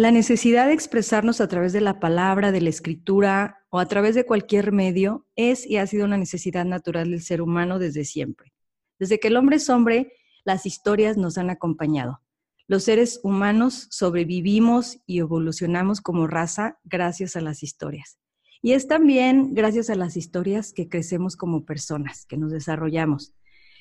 [0.00, 4.14] La necesidad de expresarnos a través de la palabra, de la escritura o a través
[4.14, 8.54] de cualquier medio es y ha sido una necesidad natural del ser humano desde siempre.
[8.98, 12.22] Desde que el hombre es hombre, las historias nos han acompañado.
[12.66, 18.16] Los seres humanos sobrevivimos y evolucionamos como raza gracias a las historias.
[18.62, 23.34] Y es también gracias a las historias que crecemos como personas, que nos desarrollamos.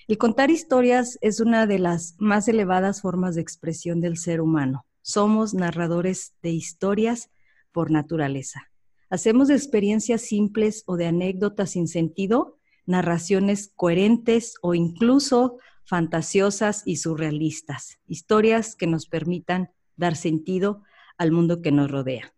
[0.09, 4.85] El contar historias es una de las más elevadas formas de expresión del ser humano
[5.09, 7.31] somos narradores de historias
[7.71, 8.69] por naturaleza.
[9.09, 17.97] Hacemos experiencias simples o de anécdotas sin sentido, narraciones coherentes o incluso fantasiosas y surrealistas,
[18.05, 20.83] historias que nos permitan dar sentido
[21.17, 22.31] al mundo que nos rodea.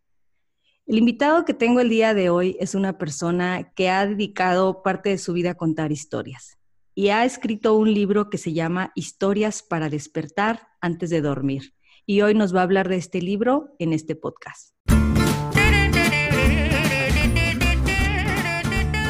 [0.88, 5.10] El invitado que tengo el día de hoy es una persona que ha dedicado parte
[5.10, 6.58] de su vida a contar historias
[6.96, 11.74] y ha escrito un libro que se llama Historias para despertar antes de dormir
[12.06, 14.72] y hoy nos va a hablar de este libro en este podcast.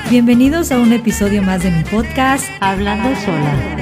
[0.10, 3.78] Bienvenidos a un episodio más de mi podcast Hablando Sola.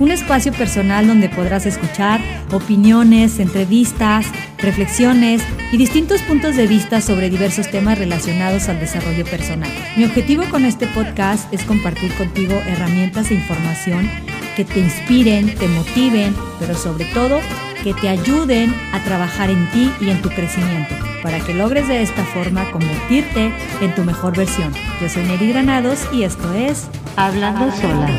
[0.00, 2.20] Un espacio personal donde podrás escuchar
[2.52, 4.26] opiniones, entrevistas,
[4.58, 5.42] reflexiones
[5.72, 9.70] y distintos puntos de vista sobre diversos temas relacionados al desarrollo personal.
[9.96, 14.10] Mi objetivo con este podcast es compartir contigo herramientas e información
[14.56, 17.40] que te inspiren, te motiven, pero sobre todo
[17.82, 22.02] que te ayuden a trabajar en ti y en tu crecimiento, para que logres de
[22.02, 24.72] esta forma convertirte en tu mejor versión.
[25.00, 28.10] Yo soy Neri Granados y esto es Hablando Sola.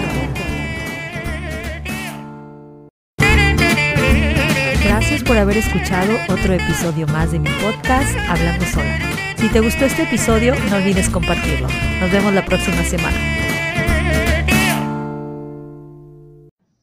[4.84, 9.00] Gracias por haber escuchado otro episodio más de mi podcast Hablando Sola.
[9.38, 11.68] Si te gustó este episodio, no olvides compartirlo.
[12.00, 13.41] Nos vemos la próxima semana.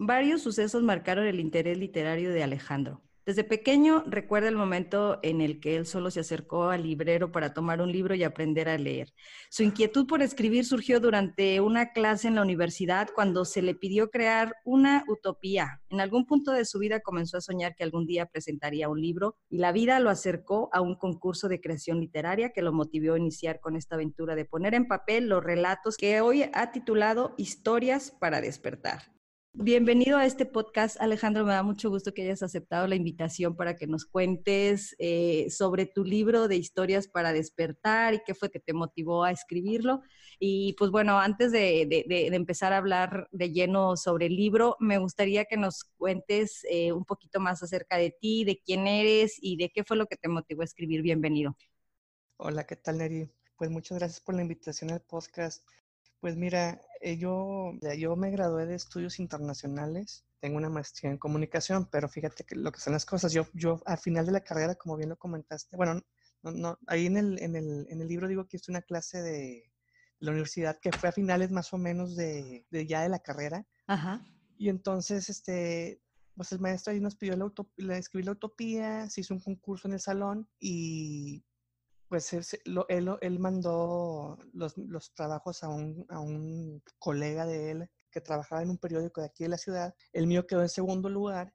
[0.08, 3.02] Varios sucesos marcaron el interés literario de Alejandro.
[3.26, 7.52] Desde pequeño recuerda el momento en el que él solo se acercó al librero para
[7.52, 9.12] tomar un libro y aprender a leer.
[9.50, 14.08] Su inquietud por escribir surgió durante una clase en la universidad cuando se le pidió
[14.08, 15.82] crear una utopía.
[15.90, 19.36] En algún punto de su vida comenzó a soñar que algún día presentaría un libro
[19.50, 23.18] y la vida lo acercó a un concurso de creación literaria que lo motivó a
[23.18, 28.10] iniciar con esta aventura de poner en papel los relatos que hoy ha titulado Historias
[28.18, 29.17] para despertar.
[29.60, 31.44] Bienvenido a este podcast, Alejandro.
[31.44, 35.84] Me da mucho gusto que hayas aceptado la invitación para que nos cuentes eh, sobre
[35.84, 40.00] tu libro de historias para despertar y qué fue que te motivó a escribirlo.
[40.38, 45.44] Y pues bueno, antes de, empezar a hablar de lleno sobre el libro, me gustaría
[45.44, 49.70] que nos cuentes eh, un poquito más acerca de ti, de quién eres y de
[49.70, 51.02] qué fue lo que te motivó a escribir.
[51.02, 51.56] Bienvenido.
[52.36, 53.28] Hola, ¿qué tal, Neri?
[53.56, 55.64] Pues muchas gracias por la invitación al podcast.
[56.20, 61.88] Pues mira, eh, yo, yo me gradué de estudios internacionales, tengo una maestría en comunicación,
[61.90, 64.74] pero fíjate que lo que son las cosas, yo, yo al final de la carrera,
[64.74, 66.00] como bien lo comentaste, bueno,
[66.42, 69.22] no, no, ahí en el, en, el, en el libro digo que es una clase
[69.22, 69.72] de
[70.20, 73.66] la universidad que fue a finales más o menos de, de ya de la carrera.
[73.86, 74.24] Ajá.
[74.56, 76.02] Y entonces, este,
[76.34, 79.86] pues el maestro ahí nos pidió la, la, escribir la utopía, se hizo un concurso
[79.86, 81.44] en el salón y
[82.08, 89.20] pues él, mandó los, trabajos a un, colega de él que trabajaba en un periódico
[89.20, 89.94] de aquí de la ciudad.
[90.12, 91.54] El mío quedó en segundo lugar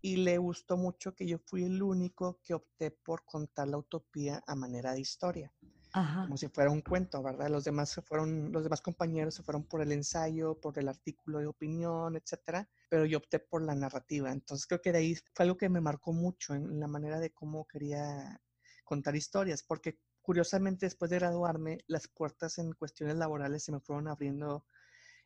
[0.00, 4.42] y le gustó mucho que yo fui el único que opté por contar la utopía
[4.46, 5.52] a manera de historia.
[5.92, 7.50] Como si fuera un cuento, ¿verdad?
[7.50, 11.40] Los demás se fueron, los demás compañeros se fueron por el ensayo, por el artículo
[11.40, 14.30] de opinión, etcétera, pero yo opté por la narrativa.
[14.30, 17.32] Entonces creo que de ahí fue algo que me marcó mucho en la manera de
[17.32, 18.40] cómo quería
[18.90, 24.08] contar historias, porque curiosamente después de graduarme, las puertas en cuestiones laborales se me fueron
[24.08, 24.66] abriendo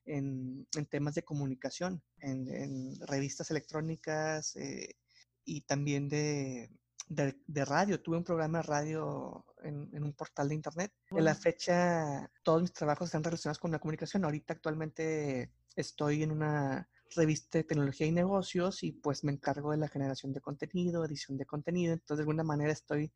[0.05, 4.97] en, temas de comunicación, en, revistas electrónicas eh,
[5.47, 6.69] y también de,
[7.09, 8.03] de, radio.
[8.03, 10.93] Tuve un programa de radio en, un portal de internet.
[11.11, 14.27] En la fecha, todos mis trabajos están relacionados con la comunicación.
[14.27, 19.79] Ahorita actualmente estoy en una revista de tecnología y negocios y pues me encargo de
[19.79, 23.13] la generación de contenido, edición de contenido, entonces de alguna manera estoy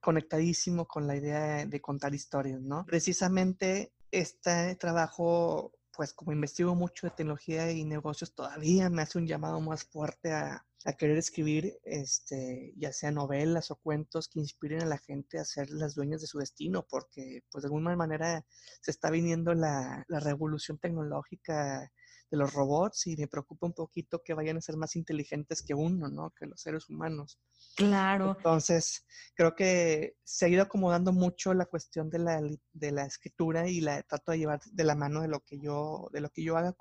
[0.00, 2.84] conectadísimo con la idea de contar historias, ¿no?
[2.86, 9.26] Precisamente este trabajo, pues como investigo mucho de tecnología y negocios, todavía me hace un
[9.26, 10.64] llamado más fuerte a,
[10.98, 15.68] querer escribir, este, ya sea novelas o cuentos que inspiren a la gente a ser
[15.70, 18.46] las dueñas de su destino, porque pues de alguna manera
[18.80, 21.90] se está viniendo la, la revolución tecnológica
[22.30, 25.74] de los robots y me preocupa un poquito que vayan a ser más inteligentes que
[25.74, 26.30] uno, ¿no?
[26.30, 27.38] Que los seres humanos.
[27.76, 28.34] Claro.
[28.36, 32.40] Entonces, creo que se ha ido acomodando mucho la cuestión de la,
[32.72, 36.08] de la escritura y la trato de llevar de la mano de lo que yo,
[36.12, 36.76] de lo que yo haga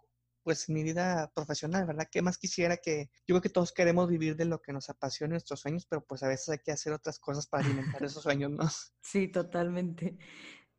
[0.45, 2.07] pues mi vida profesional, ¿verdad?
[2.09, 5.31] ¿Qué más quisiera que, yo creo que todos queremos vivir de lo que nos apasiona
[5.31, 8.51] nuestros sueños, pero pues a veces hay que hacer otras cosas para alimentar esos sueños,
[8.51, 8.69] ¿no?
[9.01, 10.19] Sí, totalmente.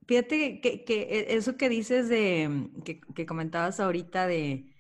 [0.07, 4.73] Fíjate que, que eso que dices de, que, que comentabas ahorita de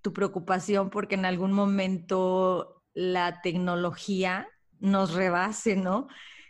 [0.00, 4.48] tu preocupación porque en algún momento la tecnología
[4.78, 6.08] nos rebase, ¿no?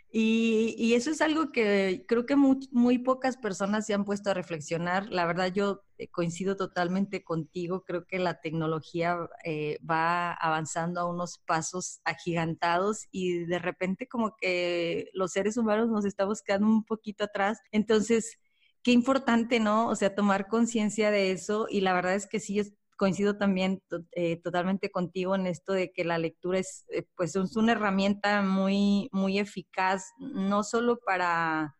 [0.09, 5.09] Y, eso es algo que creo que muy, pocas personas se han puesto a reflexionar.
[5.09, 7.83] La verdad, yo eh, coincido totalmente contigo.
[7.83, 14.35] Creo que la tecnología eh, va avanzando a unos pasos agigantados y de repente como
[14.37, 17.59] que los seres humanos nos estamos quedando un poquito atrás.
[17.71, 18.37] Entonces,
[18.83, 19.89] qué importante, ¿no?
[19.89, 22.61] O sea, tomar conciencia de eso y la verdad es que sí,
[22.97, 27.55] coincido también eh, totalmente contigo en esto de que la lectura es, eh, pues, es
[27.55, 31.75] una herramienta muy, muy eficaz, no solo para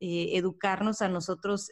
[0.00, 1.70] eh, educarnos a nosotros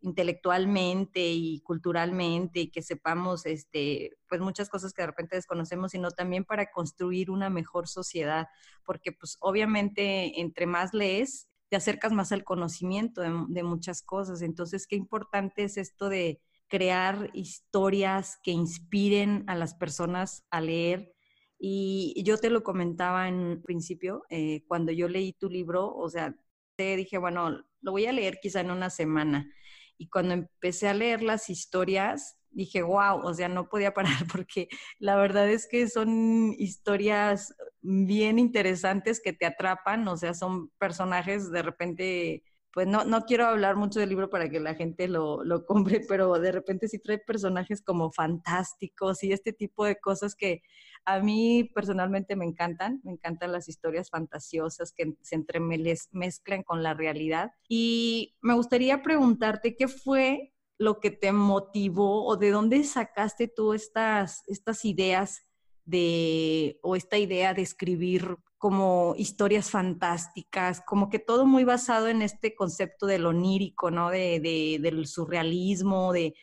[0.00, 6.10] intelectualmente y culturalmente y que sepamos este pues muchas cosas que de repente desconocemos sino
[6.10, 8.46] también para construir una mejor sociedad
[8.84, 14.42] porque pues obviamente entre más lees te acercas más al conocimiento de muchas cosas.
[14.42, 16.40] Entonces qué importante es esto de
[16.72, 21.12] crear historias que inspiren a las personas a leer.
[21.58, 26.34] Y yo te lo comentaba en principio, eh, cuando yo leí tu libro, o sea,
[26.74, 29.52] te dije, bueno, lo voy a leer quizá en una semana.
[29.98, 34.68] Y cuando empecé a leer las historias, dije, wow, o sea, no podía parar porque
[34.98, 41.52] la verdad es que son historias bien interesantes que te atrapan, o sea, son personajes
[41.52, 45.44] de repente pues no, no quiero hablar mucho del libro para que la gente lo,
[45.44, 50.34] lo, compre, pero de repente sí trae personajes como fantásticos y este tipo de cosas
[50.34, 50.62] que
[51.04, 56.94] a mí personalmente me encantan, me encantan las historias fantasiosas que se entremezclan con la
[56.94, 57.52] realidad.
[57.68, 63.72] Y me gustaría preguntarte qué fue lo que te motivó o de dónde sacaste tú
[63.72, 65.42] estas, estas ideas
[65.84, 72.22] de, o esta idea de escribir como historias fantásticas, como que todo muy basado en
[72.22, 74.08] este concepto del onírico, ¿no?
[74.08, 76.36] De, de del surrealismo, de,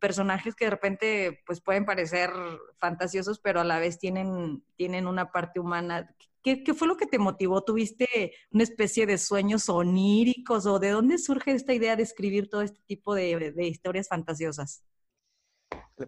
[0.00, 2.30] personajes que de repente pues pueden parecer
[2.78, 6.14] fantasiosos, pero a la vez tienen, tienen una parte humana.
[6.40, 7.64] ¿Qué, ¿Qué, fue lo que te motivó?
[7.64, 12.62] ¿Tuviste una especie de sueños oníricos o de dónde surge esta idea de escribir todo
[12.62, 14.84] este tipo de historias fantasiosas?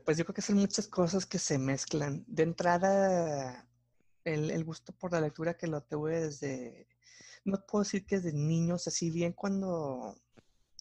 [0.04, 2.22] Pues yo creo que son muchas cosas que se mezclan.
[2.28, 3.66] De entrada,
[4.24, 6.88] el, gusto por la lectura que lo tuve desde,
[7.44, 10.16] no puedo decir que desde niños, así bien cuando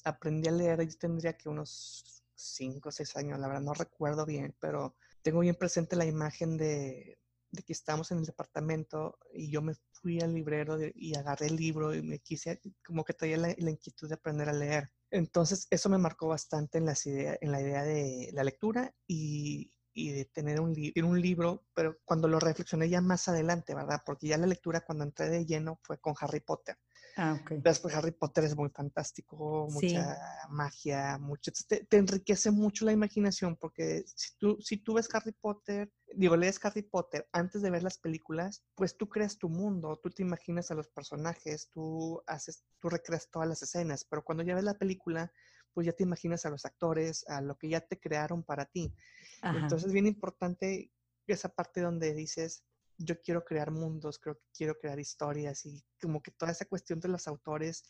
[0.03, 4.25] aprendí a leer, yo tendría que unos 5 o 6 años, la verdad no recuerdo
[4.25, 7.19] bien, pero tengo bien presente la imagen de,
[7.65, 11.93] que estábamos en el departamento y yo me fui al librero y agarré el libro
[11.93, 14.91] y me quise, como que traía la, inquietud de aprender a leer.
[15.11, 20.11] Entonces, eso me marcó bastante en, las en la idea de la lectura y, y
[20.11, 24.01] de tener un, un libro, pero cuando lo reflexioné ya más adelante, ¿verdad?
[24.05, 26.77] Porque ya la lectura cuando entré de lleno fue con Harry Potter.
[27.17, 27.51] Ah, ok.
[27.61, 30.17] Después Harry Potter es muy fantástico, mucha
[30.49, 35.33] magia, mucho, te, te, enriquece mucho la imaginación porque si tú, si tú ves Harry
[35.33, 39.99] Potter, digo, lees Harry Potter antes de ver las películas, pues tú creas tu mundo,
[40.01, 44.43] tú te imaginas a los personajes, tú haces, tú recreas todas las escenas, pero cuando
[44.43, 45.31] ya ves la película,
[45.73, 48.93] pues ya te imaginas a los actores, a lo que ya te crearon para ti.
[49.41, 50.91] Entonces es bien importante
[51.27, 52.63] esa parte donde dices,
[52.97, 56.99] yo quiero crear mundos, creo que quiero crear historias y como que toda esa cuestión
[56.99, 57.83] de los autores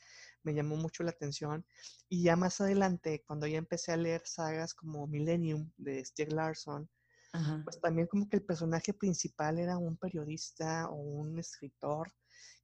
[0.43, 1.65] me llamó mucho la atención.
[2.07, 6.89] Y ya más adelante, cuando ya empecé a leer sagas como Millennium de Stieg Larsson,
[7.63, 12.11] pues también como que el personaje principal era un periodista o un escritor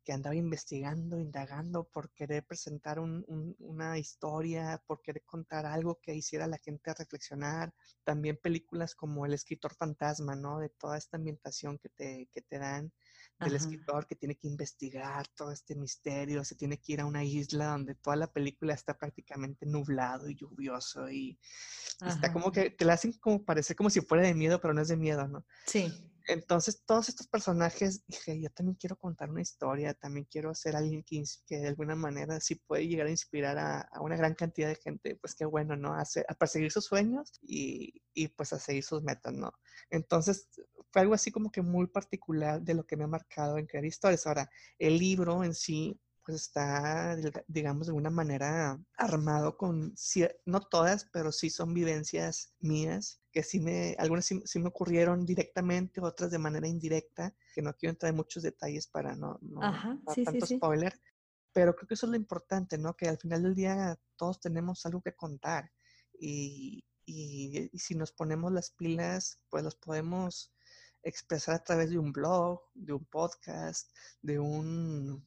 [0.07, 6.45] que andaba investigando, indagando por querer presentar una historia, por querer contar algo que hiciera
[6.45, 7.73] a la gente reflexionar.
[8.05, 10.59] También películas como El escritor fantasma, ¿no?
[10.59, 12.93] De toda esta ambientación que te, que te dan
[13.37, 17.25] del escritor que tiene que investigar todo este misterio, se tiene que ir a una
[17.25, 21.37] isla donde toda la película está prácticamente nublado y lluvioso y
[21.99, 24.81] está como que te la hacen como parecer como si fuera de miedo, pero no
[24.81, 25.45] es de miedo, ¿no?
[25.65, 25.93] Sí.
[26.27, 31.03] Entonces, todos estos personajes, dije, yo también quiero contar una historia, también quiero ser alguien
[31.03, 34.75] que, que de alguna manera sí puede llegar a inspirar a, una gran cantidad de
[34.75, 35.93] gente, pues qué bueno, ¿no?
[35.93, 39.53] A, a perseguir sus sueños y, y, pues a seguir sus metas, ¿no?
[39.89, 40.49] Entonces,
[40.91, 43.85] fue algo así como que muy particular de lo que me ha marcado en crear
[43.85, 44.27] historias.
[44.27, 47.15] Ahora, el libro en sí, pues está,
[47.47, 49.95] digamos, de alguna manera armado con,
[50.45, 56.01] no todas, pero sí son vivencias mías, que sí me, algunas sí, me ocurrieron directamente,
[56.01, 59.99] otras de manera indirecta, que no quiero entrar en muchos detalles para no, no dar
[60.25, 60.99] tanto spoiler,
[61.53, 62.93] pero creo que eso es lo importante, ¿no?
[62.93, 65.71] Que al final del día todos tenemos algo que contar
[66.19, 70.53] y, y, si nos ponemos las pilas, pues los podemos
[71.03, 75.25] expresar a través de un blog, de un podcast, de un,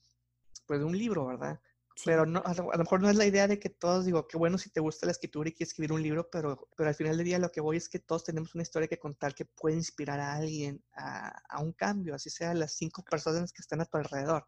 [0.70, 1.60] pues de un libro, ¿verdad?
[2.04, 4.56] Pero no, a, lo, mejor no es la idea de que todos, digo, qué bueno
[4.56, 7.26] si te gusta la escritura y quieres escribir un libro, pero, pero al final del
[7.26, 10.20] día lo que voy es que todos tenemos una historia que contar que puede inspirar
[10.20, 13.98] a alguien a, a un cambio, así sea las cinco personas que están a tu
[13.98, 14.46] alrededor.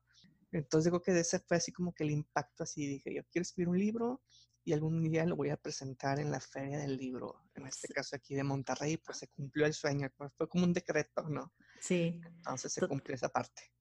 [0.52, 3.70] Entonces digo que ese fue así como que el impacto así, dije, yo quiero escribir
[3.70, 4.22] un libro
[4.62, 8.14] y algún día lo voy a presentar en la feria del libro, en este caso
[8.14, 11.52] aquí de Monterrey, pues se cumplió el sueño, pues fue como un decreto, ¿no?
[11.80, 12.20] Sí.
[12.24, 13.72] Entonces se cumplió esa parte.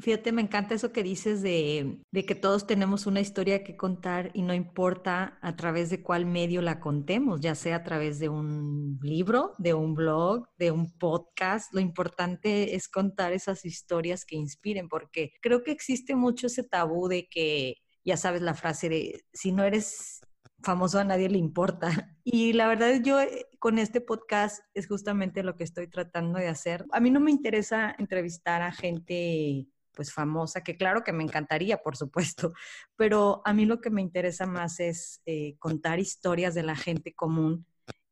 [0.00, 4.30] Fíjate, me encanta eso que dices de, de, que todos tenemos una historia que contar
[4.32, 8.30] y no importa a través de cuál medio la contemos, ya sea a través de
[8.30, 11.70] un libro, de un blog, de un podcast.
[11.74, 17.06] Lo importante es contar esas historias que inspiren, porque creo que existe mucho ese tabú
[17.06, 17.74] de que,
[18.06, 20.20] ya sabes la frase de, si no eres
[20.66, 21.88] famoso a nadie le importa.
[22.28, 26.48] Y la verdad yo eh, con este podcast es justamente lo que estoy tratando de
[26.48, 26.84] hacer.
[26.90, 31.78] A mí no me interesa entrevistar a gente pues famosa, que claro que me encantaría,
[31.78, 32.52] por supuesto,
[32.96, 37.14] pero a mí lo que me interesa más es eh, contar historias de la gente
[37.14, 37.64] común,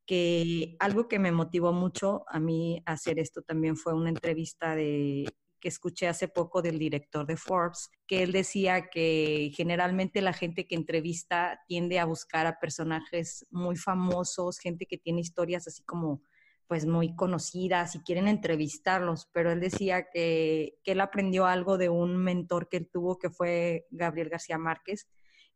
[0.06, 5.26] que algo que me motivó mucho a mí hacer esto también fue una entrevista de
[5.64, 10.66] que escuché hace poco del director de Forbes, que él decía que generalmente la gente
[10.66, 16.20] que entrevista tiende a buscar a personajes muy famosos, gente que tiene historias así como
[16.66, 21.88] pues muy conocidas y quieren entrevistarlos, pero él decía que, que él aprendió algo de
[21.88, 25.08] un mentor que él tuvo que fue Gabriel García Márquez,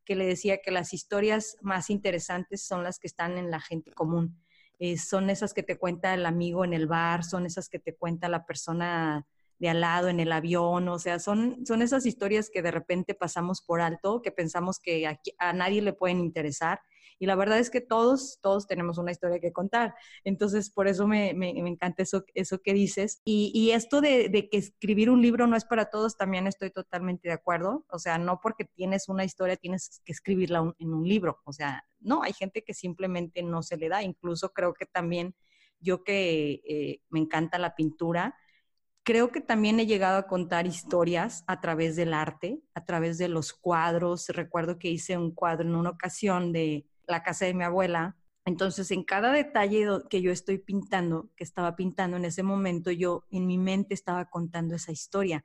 [0.07, 3.93] que le decía que las historias más interesantes son las que están en la gente
[3.93, 4.43] común.
[4.79, 7.95] Eh, son esas que te cuenta el amigo en el bar, son esas que te
[7.95, 9.27] cuenta la persona
[9.59, 13.15] de al lado en el avión, o sea, son, son esas historias que de repente
[13.15, 16.81] pasamos por alto, que pensamos que a, nadie le pueden interesar.
[17.21, 19.93] Y la verdad es que todos, todos tenemos una historia que contar.
[20.23, 23.21] Entonces, por eso me, me, encanta eso, eso que dices.
[23.25, 26.71] Y, y esto de, de, que escribir un libro no es para todos, también estoy
[26.71, 27.85] totalmente de acuerdo.
[27.91, 31.41] O sea, no porque tienes una historia tienes que escribirla en un libro.
[31.45, 34.05] O sea, no, hay gente que simplemente no se le da.
[34.05, 35.35] Incluso creo que también
[35.81, 38.37] yo que eh, me encanta la pintura,
[39.09, 43.29] creo que también he llegado a contar historias a través del arte, a través de
[43.29, 44.29] los cuadros.
[44.29, 48.19] Recuerdo que hice un cuadro en una ocasión de la casa de mi abuela.
[48.45, 53.25] Entonces, en cada detalle que yo estoy pintando, que estaba pintando en ese momento, yo
[53.31, 55.43] en mi mente estaba contando esa historia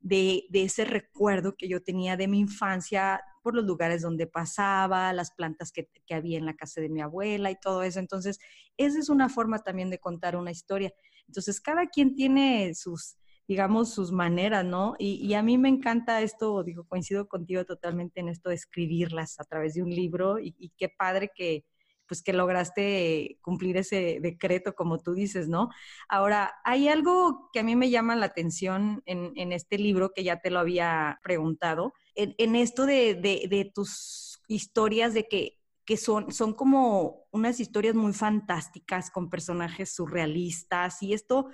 [0.00, 5.32] de, ese recuerdo que yo tenía de mi infancia por los lugares donde pasaba, las
[5.32, 7.98] plantas que, que había en la casa de mi abuela y todo eso.
[7.98, 8.38] Entonces,
[8.76, 10.92] esa es una forma también de contar una historia.
[11.26, 13.16] Entonces, cada quien tiene sus,
[13.48, 14.94] digamos, sus maneras, ¿no?
[14.98, 19.44] Y, a mí me encanta esto, digo, coincido contigo totalmente en esto de escribirlas a
[19.44, 21.64] través de un libro y, qué padre que,
[22.06, 25.70] pues que lograste cumplir ese decreto, como tú dices, ¿no?
[26.08, 30.40] Ahora, hay algo que a mí me llama la atención en, este libro, que ya
[30.40, 36.54] te lo había preguntado, en, esto de, de, tus historias de que que son, son
[36.54, 41.48] como unas historias muy fantásticas con personajes surrealistas y esto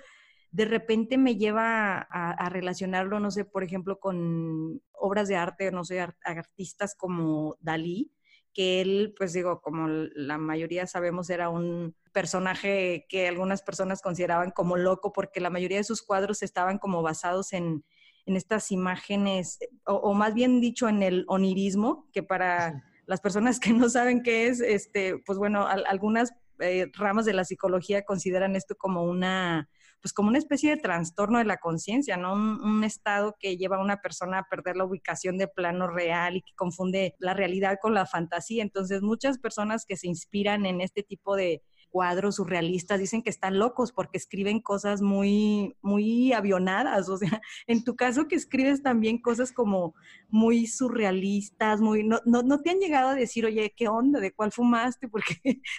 [0.51, 5.85] de repente me lleva a, relacionarlo, no sé, por ejemplo, con obras de arte, no
[5.85, 8.11] sé, artistas como Dalí,
[8.51, 14.49] que él, pues digo, como la mayoría sabemos, era un personaje que algunas personas consideraban
[14.49, 17.83] como loco porque la mayoría de sus cuadros estaban como basados en,
[18.25, 23.59] en estas imágenes, o, o, más bien dicho, en el onirismo, que para las personas
[23.59, 28.55] que no saben qué es, este, pues bueno, algunas eh, ramas de la psicología consideran
[28.55, 29.69] esto como una,
[30.01, 32.33] pues como una especie de trastorno de la conciencia, ¿no?
[32.33, 36.35] Un, un, estado que lleva a una persona a perder la ubicación de plano real
[36.35, 38.61] y que confunde la realidad con la fantasía.
[38.61, 43.59] Entonces, muchas personas que se inspiran en este tipo de, cuadros surrealistas, dicen que están
[43.59, 49.21] locos porque escriben cosas muy, muy avionadas, o sea, en tu caso que escribes también
[49.21, 49.95] cosas como
[50.29, 54.19] muy surrealistas, muy, no, no, te han llegado a decir, oye, ¿qué onda?
[54.19, 55.07] ¿De cuál fumaste?
[55.11, 55.35] porque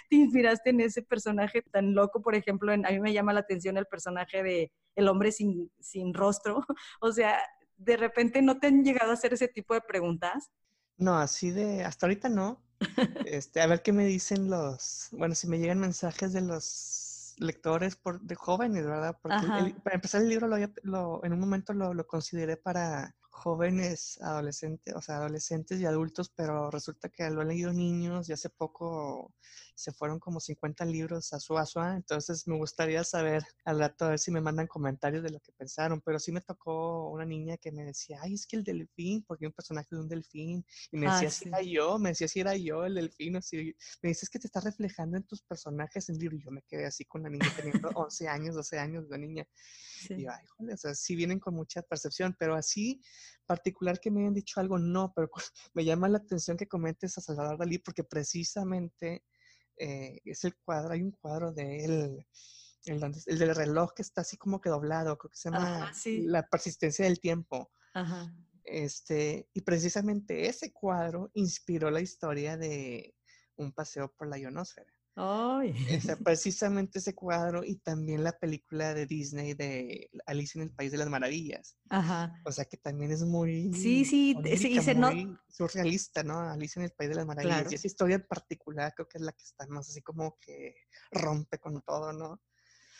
[0.09, 2.21] te inspiraste en ese personaje tan loco?
[2.21, 5.71] Por ejemplo, en, a mí me llama la atención el personaje de El hombre sin,
[5.79, 6.65] sin rostro,
[7.01, 7.39] o sea,
[7.77, 10.51] de repente no te han llegado a hacer ese tipo de preguntas.
[10.97, 12.61] No, así de, hasta ahorita no,
[13.25, 17.95] este, a ver qué me dicen los, bueno, si me llegan mensajes de los lectores
[17.95, 19.17] por, de jóvenes, ¿verdad?
[19.21, 19.47] Porque
[19.83, 25.01] para empezar el libro lo, en un momento lo, lo, consideré para jóvenes, adolescentes, o
[25.01, 29.33] sea, adolescentes y adultos, pero resulta que lo han leído niños y hace poco
[29.73, 34.09] se fueron como 50 libros a su asua, entonces me gustaría saber al rato a
[34.09, 37.57] ver si me mandan comentarios de lo que pensaron, pero sí me tocó una niña
[37.57, 40.63] que me decía, ay, es que el delfín, porque hay un personaje de un delfín,
[40.91, 43.75] y me decía, si era yo, me decía si era yo el delfín, o si
[44.03, 46.85] me dices que te estás reflejando en tus personajes en libro, y yo me quedé
[46.85, 49.47] así con la niña teniendo 11 años, 12 años de niña,
[50.09, 53.01] y ay, joder, o sea, sí vienen con mucha percepción, pero así
[53.45, 55.29] particular que me hayan dicho algo, no, pero
[55.73, 59.23] me llama la atención que comentes a Salvador Dalí porque precisamente
[59.77, 62.27] eh, es el cuadro, hay un cuadro de él,
[62.85, 67.05] el, del reloj que está así como que doblado, creo que se llama La persistencia
[67.05, 67.71] del tiempo.
[68.63, 73.15] Este, y precisamente ese cuadro inspiró la historia de
[73.55, 74.91] un paseo por la ionosfera.
[75.15, 75.73] Ay.
[76.25, 80.97] precisamente ese cuadro y también la película de Disney de Alicia en el País de
[80.97, 81.77] las Maravillas.
[81.89, 82.33] Ajá.
[82.45, 83.73] O sea que también es muy.
[83.73, 86.39] Sí, sí, sí muy surrealista, ¿no?
[86.39, 87.71] Alicia en el País de las Maravillas.
[87.71, 90.75] Y esa historia en particular creo que es la que está más así como que
[91.11, 92.41] rompe con todo, ¿no?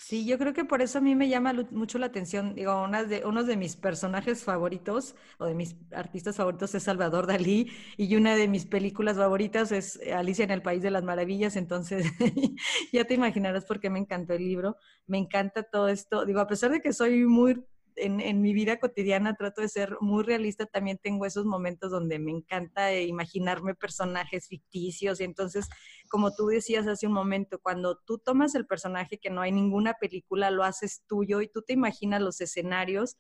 [0.04, 2.56] Sí, yo creo que por eso a mí me llama mucho la atención.
[2.56, 2.86] Digo,
[3.26, 8.36] uno de mis personajes favoritos o de mis artistas favoritos es Salvador Dalí y una
[8.36, 11.56] de mis películas favoritas es Alicia en el País de las Maravillas.
[11.56, 12.08] Entonces,
[12.92, 14.76] ya te imaginarás por qué me encantó el libro.
[15.06, 16.26] Me encanta todo esto.
[16.26, 17.64] Digo, a pesar de que soy muy
[18.02, 22.32] en, mi vida cotidiana trato de ser muy realista, también tengo esos momentos donde me
[22.32, 25.70] encanta imaginarme personajes ficticios y entonces,
[26.10, 29.94] como tú decías hace un momento, cuando tú tomas el personaje que no hay ninguna
[29.94, 33.18] película, lo haces tuyo y tú te imaginas los escenarios,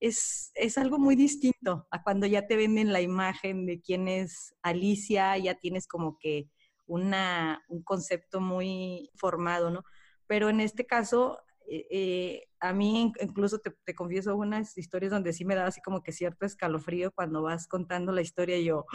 [0.00, 4.54] es, es, algo muy distinto a cuando ya te venden la imagen de quién es
[4.62, 6.48] Alicia, ya tienes como que
[6.86, 9.84] una, un concepto muy formado, ¿no?
[10.26, 11.38] Pero en este caso,
[11.68, 16.02] eh, eh, a mí incluso te, confieso unas historias donde sí me da así como
[16.02, 18.86] que cierto escalofrío cuando vas contando la historia y yo,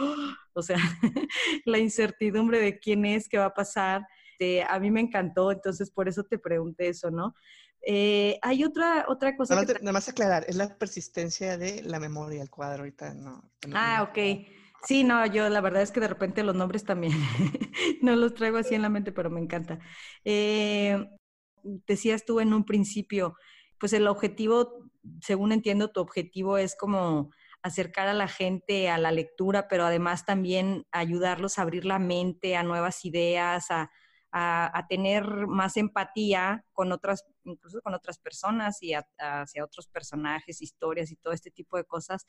[0.52, 0.76] o sea,
[1.64, 4.06] la incertidumbre de quién es, qué va a pasar,
[4.38, 7.34] eh, a mí me encantó, entonces por eso te pregunté eso, ¿no?
[8.42, 9.54] hay otra, otra cosa.
[9.54, 13.50] Nada, más aclarar, es la persistencia de la memoria, el cuadro ahorita, no.
[13.72, 14.18] ah, ok.
[14.84, 17.12] Sí, no, yo la verdad es que de repente los nombres también
[18.02, 19.78] no los traigo así en la mente, pero me encanta.
[20.24, 21.04] Eh,
[21.62, 23.36] decías tú en un principio,
[23.78, 27.30] pues el objetivo, según entiendo, tu objetivo es como
[27.62, 32.56] acercar a la gente a la lectura, pero además también ayudarlos a abrir la mente
[32.56, 33.90] a nuevas ideas, a,
[34.88, 41.16] tener más empatía con otras, incluso con otras personas y hacia otros personajes, historias y
[41.16, 42.24] todo este tipo de cosas.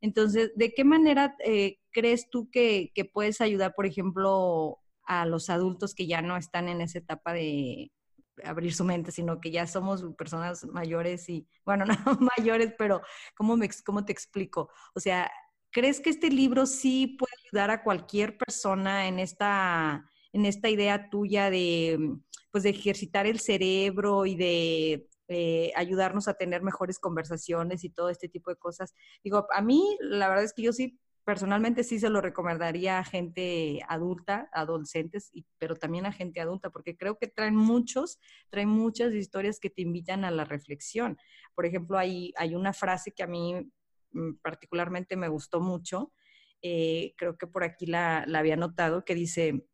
[0.00, 5.48] Entonces, ¿de qué manera eh, crees tú que, que puedes ayudar, por ejemplo, a los
[5.48, 7.92] adultos que ya no están en esa etapa de,
[8.42, 13.02] abrir su mente, sino que ya somos personas mayores y, bueno, no mayores, pero
[13.36, 14.70] ¿cómo, me, ¿cómo te explico?
[14.94, 15.30] O sea,
[15.70, 21.10] ¿crees que este libro sí puede ayudar a cualquier persona en esta, en esta idea
[21.10, 22.16] tuya de,
[22.50, 28.10] pues, de ejercitar el cerebro y de eh, ayudarnos a tener mejores conversaciones y todo
[28.10, 28.94] este tipo de cosas?
[29.22, 33.04] Digo, a mí la verdad es que yo sí personalmente sí se lo recomendaría a
[33.04, 39.14] gente adulta, adolescentes, pero también a gente adulta, porque creo que traen muchos, traen muchas
[39.14, 41.16] historias que te invitan a la reflexión.
[41.54, 43.54] Por ejemplo, hay, hay una frase que a mí
[44.12, 46.12] mm, particularmente me gustó mucho,
[46.62, 49.66] eh, creo que por aquí la, la había notado, que dice,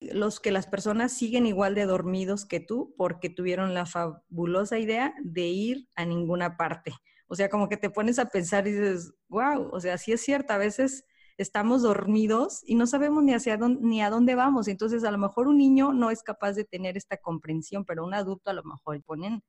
[0.00, 5.14] los que las personas siguen igual de dormidos que tú porque tuvieron la fabulosa idea
[5.22, 6.92] de ir a ninguna parte.
[7.32, 10.20] O sea, como que te pones a pensar y dices, wow, o sea, sí es
[10.20, 11.06] cierto, a veces
[11.38, 14.68] estamos dormidos y no sabemos ni hacia dónde, ni a dónde vamos.
[14.68, 18.12] Entonces, a lo mejor un niño no es capaz de tener esta comprensión, pero un
[18.12, 19.42] adulto a lo mejor ponen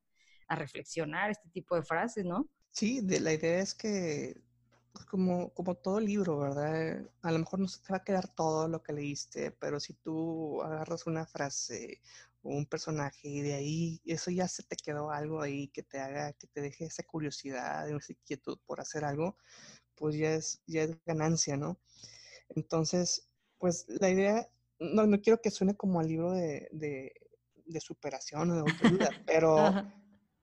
[0.48, 2.48] a reflexionar este tipo de frases, ¿no?
[2.72, 4.42] Sí, la idea es que
[5.10, 7.06] como, como todo libro, ¿verdad?
[7.22, 9.94] A lo mejor no se te va a quedar todo lo que leíste, pero si
[9.96, 12.00] tú agarras una frase
[12.44, 16.34] un personaje y de ahí eso ya se te quedó algo ahí que te haga,
[16.34, 19.38] que te deje esa curiosidad, esa inquietud por hacer algo,
[19.96, 21.80] pues ya es, ya es ganancia, ¿no?
[22.50, 28.52] Entonces, pues la idea, no, no quiero que suene como al libro de, de, superación
[28.52, 29.72] o de autoayuda, pero,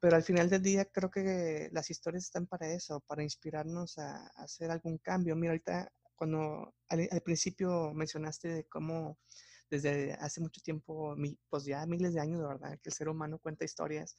[0.00, 4.26] pero al final del día creo que las historias están para eso, para inspirarnos a,
[4.36, 5.36] hacer algún cambio.
[5.36, 9.18] Mira, ahorita cuando al principio mencionaste de cómo
[9.70, 11.16] desde hace mucho tiempo,
[11.48, 14.16] pues ya miles de años, de verdad, que el ser humano cuenta historias.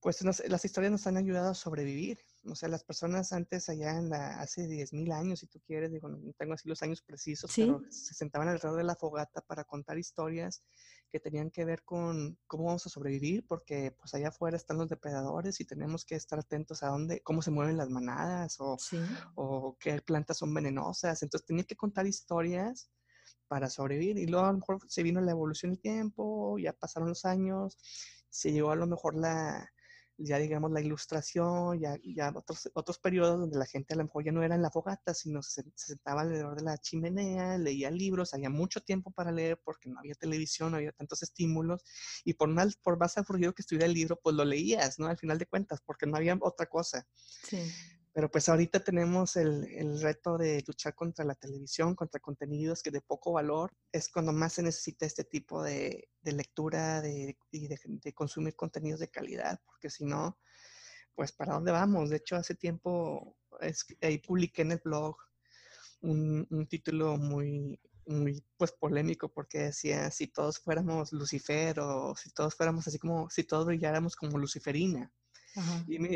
[0.00, 2.18] Pues las historias nos han ayudado a sobrevivir.
[2.44, 6.08] O sea, las personas antes, allá en la, hace 10.000 años, si tú quieres, digo,
[6.08, 9.98] no tengo así los años precisos, pero se sentaban alrededor de la fogata para contar
[9.98, 10.62] historias
[11.10, 14.88] que tenían que ver con cómo vamos a sobrevivir, porque pues allá afuera están los
[14.88, 18.76] depredadores y tenemos que estar atentos a dónde, cómo se mueven las manadas o,
[19.34, 21.22] o qué plantas son venenosas.
[21.22, 22.90] Entonces tenía que contar historias
[23.48, 27.08] para sobrevivir y luego a lo mejor se vino la evolución del tiempo, ya pasaron
[27.08, 27.76] los años,
[28.28, 29.68] se llegó a lo mejor la,
[30.18, 34.24] ya digamos la ilustración, ya, ya otros, otros periodos donde la gente a lo mejor
[34.24, 38.34] ya no era en la fogata, sino se, sentaba alrededor de la chimenea, leía libros,
[38.34, 41.84] había mucho tiempo para leer porque no había televisión, no había tantos estímulos,
[42.24, 45.06] y por, mal, por más aburrido que estuviera el libro, pues lo leías, ¿no?
[45.06, 47.06] Al final de cuentas, porque no había otra cosa.
[47.14, 47.72] Sí.
[48.12, 52.90] Pero pues ahorita tenemos el, el, reto de luchar contra la televisión, contra contenidos que
[52.90, 53.72] de poco valor.
[53.92, 59.00] Es cuando más se necesita este tipo de, de lectura de, y de, consumir contenidos
[59.00, 60.38] de calidad, porque si no,
[61.14, 62.10] pues para dónde vamos.
[62.10, 63.36] De hecho, hace tiempo
[64.00, 65.16] ahí publiqué en el blog
[66.00, 72.30] un, un título muy, muy pues polémico porque decía si todos fuéramos Lucifer o si
[72.30, 75.12] todos fuéramos así como si todos brilláramos como Luciferina.
[75.86, 76.08] Y me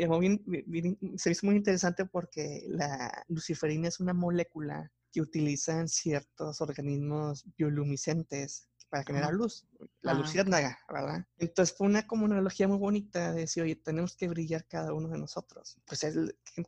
[1.17, 8.67] se hizo muy interesante porque la luciferina es una molécula que utilizan ciertos organismos bioluminescentes
[8.89, 9.65] para generar luz,
[10.01, 11.25] la ah, luciérnaga, ¿verdad?
[11.39, 14.93] Entonces fue una como una analogía muy bonita de decir, oye, tenemos que brillar cada
[14.93, 15.79] uno de nosotros.
[15.85, 16.15] Pues es,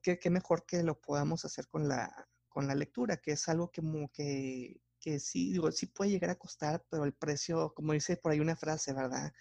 [0.02, 3.84] ¿qué, mejor que lo podamos hacer con la, con la lectura, que es algo que,
[3.84, 8.18] como que, que sí, digo, sí puede llegar a costar, pero el precio, como dice
[8.18, 9.32] por ahí una frase, ¿verdad?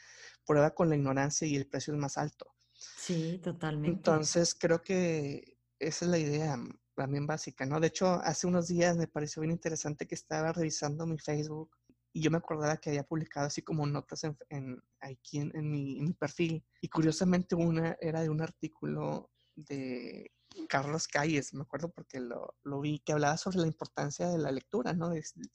[0.44, 2.53] Prueba con la ignorancia y el precio es más alto.
[2.96, 3.90] Sí, totalmente.
[3.90, 6.58] Entonces, creo que esa es la idea
[6.94, 7.80] también básica, ¿no?
[7.80, 11.76] De hecho, hace unos días me pareció bien interesante que estaba revisando mi Facebook
[12.12, 16.64] y yo me acordaba que había publicado así como notas en, aquí en, mi, perfil.
[16.80, 20.30] Y curiosamente una era de un artículo de
[20.68, 24.52] Carlos Calles, me acuerdo porque lo, lo vi, que hablaba sobre la importancia de la
[24.52, 25.12] lectura, ¿no?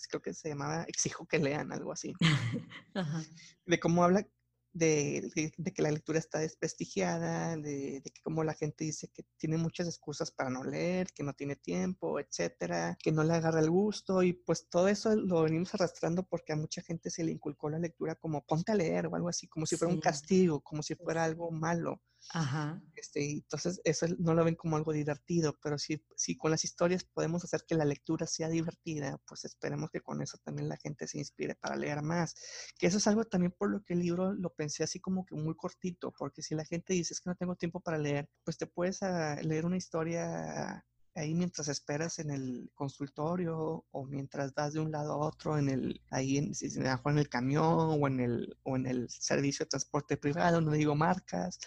[0.09, 2.13] creo que se llamaba Exijo que lean, algo así.
[3.65, 4.27] De cómo habla
[4.73, 9.87] de, que la lectura está desprestigiada, de, que como la gente dice que tiene muchas
[9.87, 14.23] excusas para no leer, que no tiene tiempo, etcétera, que no le agarra el gusto
[14.23, 17.79] y pues todo eso lo venimos arrastrando porque a mucha gente se le inculcó la
[17.79, 20.95] lectura como ponte a leer o algo así, como si fuera un castigo, como si
[20.95, 22.01] fuera algo malo.
[22.31, 22.81] Ajá.
[22.95, 27.03] Este, entonces, eso no lo ven como algo divertido, pero si, si con las historias
[27.03, 31.07] podemos hacer que la lectura sea divertida, pues esperemos que con eso también la gente
[31.07, 32.35] se inspire para leer más.
[32.77, 35.35] Que eso es algo también por lo que el libro lo pensé así como que
[35.35, 38.57] muy cortito, porque si la gente dice es que no tengo tiempo para leer, pues
[38.57, 44.73] te puedes ah, leer una historia ahí mientras esperas en el consultorio o mientras vas
[44.73, 47.63] de un lado a otro en el ahí en, en el camión
[48.01, 51.59] o en el o en el servicio de transporte privado no digo marcas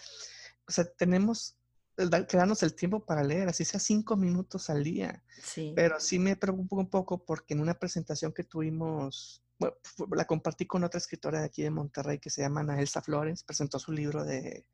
[0.67, 1.57] o sea, tenemos
[1.95, 5.23] que darnos el tiempo para leer, así sea cinco minutos al día.
[5.41, 5.73] Sí.
[5.75, 9.75] Pero sí me preocupa un poco porque en una presentación que tuvimos, bueno,
[10.15, 13.77] la compartí con otra escritora de aquí de Monterrey que se llama Elsa Flores, presentó
[13.77, 14.65] su libro de,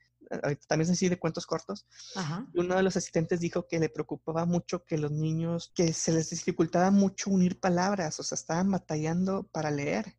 [0.67, 1.88] también es así de cuentos cortos.
[2.15, 2.47] Ajá.
[2.54, 6.30] Uno de los asistentes dijo que le preocupaba mucho que los niños, que se les
[6.30, 10.15] dificultaba mucho unir palabras, o sea, estaban batallando para leer.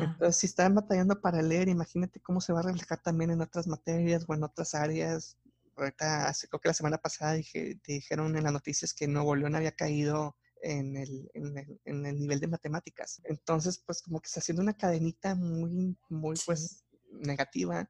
[0.00, 3.66] Entonces, si están batallando para leer, imagínate cómo se va a reflejar también en otras
[3.66, 5.36] materias o en otras áreas.
[5.76, 9.72] Ahorita, creo que la semana pasada dije, dijeron en las noticias que Nuevo León había
[9.72, 13.20] caído en el, en el, en el nivel de matemáticas.
[13.24, 17.88] Entonces, pues como que está haciendo una cadenita muy, muy, pues, negativa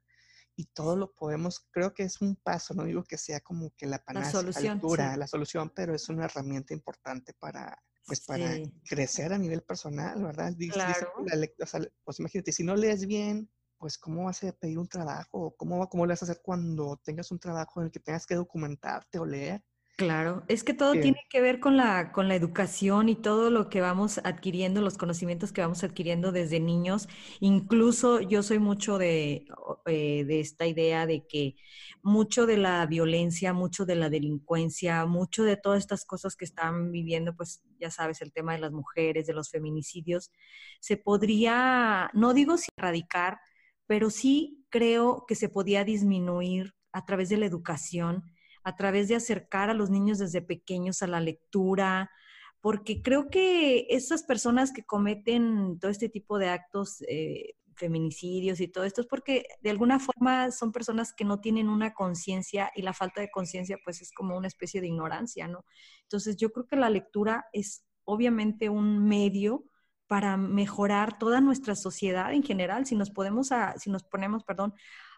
[0.55, 3.85] y todo lo podemos, creo que es un paso, no digo que sea como que
[3.85, 8.57] la panacea, la, solución, la, la solución, pero es una herramienta importante para pues para
[8.87, 10.53] crecer a nivel personal, ¿verdad?
[10.71, 11.13] Claro.
[11.61, 15.53] o sea, pues imagínate, si no lees bien, pues cómo vas a pedir un trabajo,
[15.57, 18.35] cómo, cómo le vas a hacer cuando tengas un trabajo en el que tengas que
[18.35, 19.61] documentarte o leer.
[19.97, 23.67] Claro, es que todo tiene que ver con la, con la educación y todo lo
[23.67, 27.07] que vamos adquiriendo, los conocimientos que vamos adquiriendo desde niños.
[27.39, 29.47] Incluso yo soy mucho de,
[29.87, 31.55] eh, de esta idea de que
[32.03, 36.91] mucho de la violencia, mucho de la delincuencia, mucho de todas estas cosas que están
[36.91, 40.31] viviendo, pues ya sabes, el tema de las mujeres, de los feminicidios,
[40.79, 43.39] se podría, no digo si erradicar,
[43.87, 48.23] pero sí creo que se podía disminuir a través de la educación
[48.67, 52.11] a través de acercar a los niños desde pequeños a la lectura,
[52.59, 58.67] porque creo que esas personas que cometen todo este tipo de actos, eh, feminicidios y
[58.67, 62.81] todo esto, es porque de alguna forma son personas que no tienen una conciencia y
[62.81, 65.63] la falta de conciencia pues es como una especie de ignorancia, ¿no?
[66.01, 69.63] Entonces yo creo que la lectura es obviamente un medio
[70.07, 74.73] para mejorar toda nuestra sociedad en general, si nos podemos, a, si nos ponemos, perdón,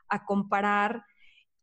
[0.08, 1.04] a comparar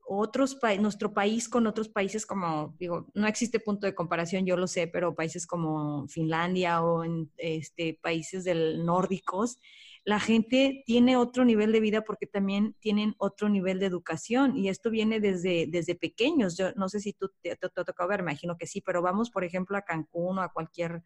[0.06, 4.66] otros nuestro país con otros países como, digo, no existe punto de comparación, yo lo
[4.66, 9.58] sé, pero países como Finlandia o en este, países del nórdicos,
[10.04, 14.68] la gente tiene otro nivel de vida porque también tienen otro nivel de educación y
[14.68, 16.56] esto viene desde, desde pequeños.
[16.56, 19.02] Yo no sé si tú te, te, te ha tocado ver, imagino que sí, pero
[19.02, 21.02] vamos, por ejemplo, a Cancún o a cualquier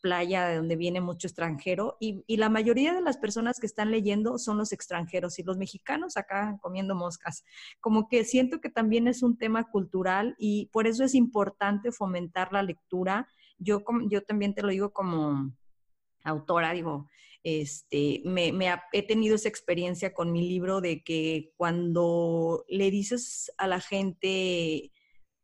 [0.00, 4.38] playa de donde viene mucho extranjero y, la mayoría de las personas que están leyendo
[4.38, 7.44] son los extranjeros y los mexicanos acá comiendo moscas.
[7.80, 12.52] Como que siento que también es un tema cultural y por eso es importante fomentar
[12.52, 13.28] la lectura.
[13.58, 15.52] Yo, yo también te lo digo como
[16.24, 17.08] autora, digo,
[17.42, 18.52] este, me,
[18.92, 24.92] he tenido esa experiencia con mi libro de que cuando le dices a la gente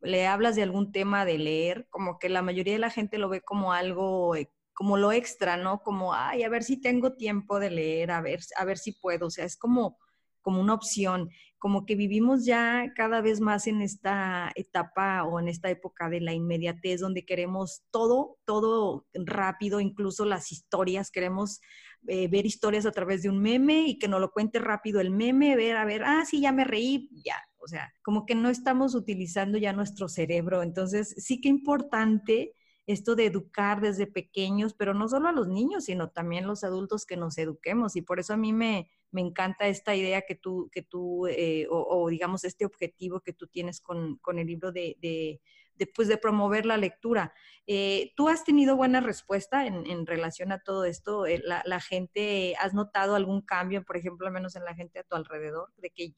[0.01, 3.29] le hablas de algún tema de leer, como que la mayoría de la gente lo
[3.29, 5.81] ve como algo, eh, como lo extra, ¿no?
[5.81, 9.27] Como, ay, a ver si tengo tiempo de leer, a ver, a ver si puedo.
[9.27, 9.97] O sea, es como,
[10.41, 15.47] como una opción, como que vivimos ya cada vez más en esta etapa o en
[15.47, 21.59] esta época de la inmediatez donde queremos todo, todo rápido, incluso las historias, queremos
[22.07, 25.09] eh, ver historias a través de un meme y que nos lo cuente rápido el
[25.09, 27.35] meme, ver, a ver, ah, sí, ya me reí, ya,
[27.67, 30.63] o sea, como que no estamos utilizando ya nuestro cerebro.
[30.63, 32.53] Entonces, sí que importante
[32.85, 37.05] esto de educar desde pequeños, pero no solo a los niños, sino también los adultos
[37.05, 37.97] que nos eduquemos.
[37.97, 41.67] Y por eso a mí me, me encanta esta idea que tú, que tú eh,
[41.69, 45.41] o, digamos, este objetivo que tú tienes con, con el libro de, de,
[45.75, 47.33] de, pues, de promover la lectura.
[47.65, 51.25] Eh, ¿Tú has tenido buena respuesta en, en relación a todo esto?
[51.25, 54.99] Eh, la, la, gente, ¿has notado algún cambio, por ejemplo, al menos en la gente
[54.99, 56.13] a tu alrededor, de que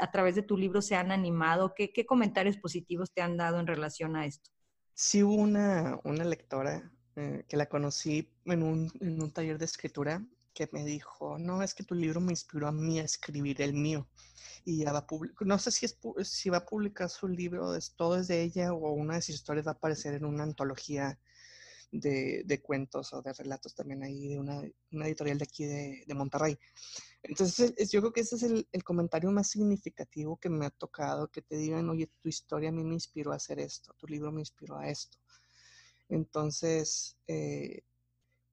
[0.00, 1.74] a través de tu libro se han animado?
[1.74, 4.50] ¿Qué, comentarios positivos te han dado en relación a esto?
[4.94, 9.64] Sí hubo una, una lectora eh, que la conocí en un, en un taller de
[9.64, 10.24] escritura
[10.58, 13.74] que me dijo, no, es que tu libro me inspiró a mí a escribir el
[13.74, 14.08] mío.
[14.64, 15.06] Y ya va a
[15.44, 18.72] no sé si, es, si va a publicar su libro, es, todo es de ella
[18.72, 21.16] o una de sus historias va a aparecer en una antología
[21.92, 24.60] de, de cuentos o de relatos también ahí de una,
[24.90, 26.58] una editorial de aquí de, de Monterrey.
[27.22, 30.70] Entonces, es, yo creo que ese es el, el, comentario más significativo que me ha
[30.70, 34.06] tocado, que te digan, oye, tu historia a mí me inspiró a hacer esto, tu
[34.06, 35.18] libro me inspiró a esto.
[36.08, 37.82] Entonces, eh,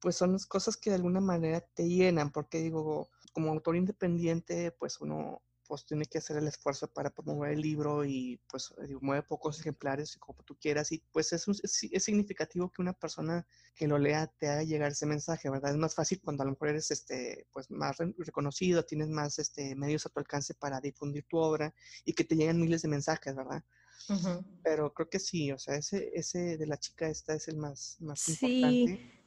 [0.00, 5.00] pues son cosas que de alguna manera te llenan, porque digo, como autor independiente, pues
[5.00, 9.60] uno pues tiene que hacer el esfuerzo para promover el libro y pues mueve pocos
[9.60, 13.98] ejemplares como tú quieras y pues es, es, es, significativo que una persona que lo
[13.98, 15.72] lea te haga llegar ese mensaje, ¿verdad?
[15.72, 19.74] Es más fácil cuando a lo mejor eres este, pues más reconocido, tienes más este,
[19.74, 21.74] medios a tu alcance para difundir tu obra
[22.04, 23.62] y que te lleguen miles de mensajes, ¿verdad?
[24.08, 24.44] Uh -huh.
[24.62, 27.96] Pero creo que sí, o sea, ese, ese de la chica esta es el más,
[28.00, 28.32] más sí.
[28.32, 29.25] importante.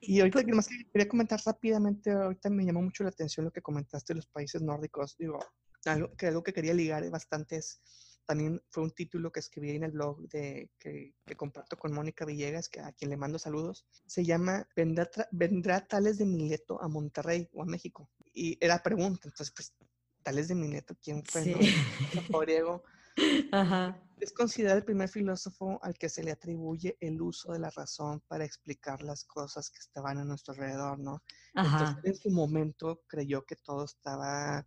[0.00, 3.62] Y ahorita más que quería comentar rápidamente, ahorita me llamó mucho la atención lo que
[3.62, 5.16] comentaste de los países nórdicos.
[5.18, 5.38] Digo,
[5.84, 7.80] algo que, algo que quería ligar bastante es,
[8.24, 12.24] también fue un título que escribí en el blog de, que, que comparto con Mónica
[12.24, 13.86] Villegas, que, a quien le mando saludos.
[14.06, 18.08] Se llama ¿Vendrá, ¿Vendrá Tales de Mileto a Monterrey o a México?
[18.32, 19.74] Y era pregunta, entonces pues
[20.22, 21.44] Tales de Mileto, ¿quién fue?
[21.44, 21.52] Sí.
[21.52, 22.82] ¿no?
[23.52, 24.00] Ajá.
[24.20, 28.22] Es considerado el primer filósofo al que se le atribuye el uso de la razón
[28.28, 31.22] para explicar las cosas que estaban a nuestro alrededor, ¿no?
[31.54, 31.78] Ajá.
[31.78, 34.66] Entonces, en su momento creyó que todo estaba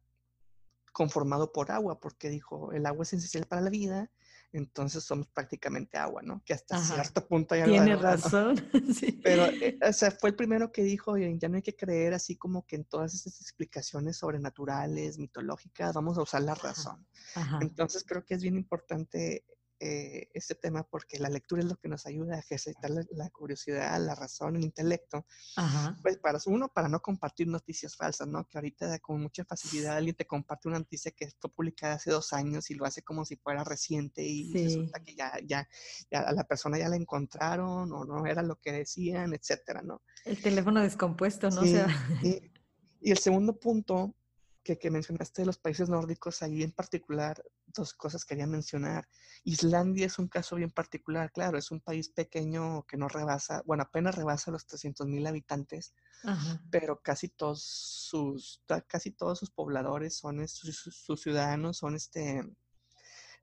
[0.91, 4.11] conformado por agua, porque dijo, el agua es esencial para la vida,
[4.53, 6.41] entonces somos prácticamente agua, ¿no?
[6.45, 6.93] Que hasta Ajá.
[6.93, 8.55] cierto punto ya Tiene razón.
[8.55, 8.93] ¿no?
[8.93, 9.19] sí.
[9.23, 12.35] Pero, eh, o sea, fue el primero que dijo, ya no hay que creer así
[12.35, 17.05] como que en todas estas explicaciones sobrenaturales, mitológicas, vamos a usar la razón.
[17.35, 17.59] Ajá.
[17.61, 19.43] Entonces creo que es bien importante
[19.79, 23.29] eh, este tema porque la lectura es lo que nos ayuda a ejercitar la, la
[23.29, 25.25] curiosidad, la razón, el intelecto.
[25.55, 25.97] Ajá.
[26.01, 28.47] Pues para uno, para no compartir noticias falsas, ¿no?
[28.47, 32.33] Que ahorita con mucha facilidad alguien te comparte una noticia que fue publicada hace dos
[32.33, 34.63] años y lo hace como si fuera reciente y sí.
[34.63, 35.67] resulta que ya, ya,
[36.09, 40.01] ya a la persona ya la encontraron o no era lo que decían, etcétera, ¿no?
[40.25, 41.61] El teléfono descompuesto, ¿no?
[41.63, 41.87] Sí, o sea...
[42.23, 42.51] y,
[43.01, 44.15] y el segundo punto
[44.63, 49.07] que, que, mencionaste de los países nórdicos, ahí en particular, dos cosas quería mencionar.
[49.43, 53.83] Islandia es un caso bien particular, claro, es un país pequeño que no rebasa, bueno,
[53.83, 56.61] apenas rebasa los 300 mil habitantes, Ajá.
[56.69, 62.43] pero casi todos sus, casi todos sus pobladores son, sus, sus ciudadanos son, este,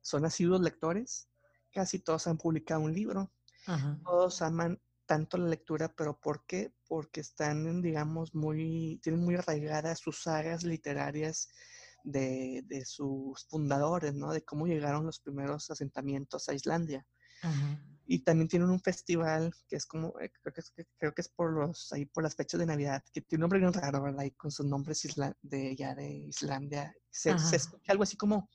[0.00, 1.28] son asiduos lectores,
[1.72, 3.32] casi todos han publicado un libro,
[3.66, 3.98] Ajá.
[4.04, 6.72] todos aman tanto la lectura, pero ¿por qué?
[6.86, 11.48] Porque están, digamos, muy, tienen muy arraigadas sus sagas literarias
[12.04, 14.32] de, de, sus fundadores, ¿no?
[14.32, 17.06] De cómo llegaron los primeros asentamientos a Islandia.
[18.06, 21.28] Y también tienen un festival que es como, eh, creo que es, creo que es
[21.28, 24.24] por los, ahí por las fechas de Navidad, que tiene un nombre bien raro, ¿verdad?
[24.24, 26.92] Y con sus nombres isla, de ya de Islandia.
[27.08, 28.50] Se, se, escucha algo así como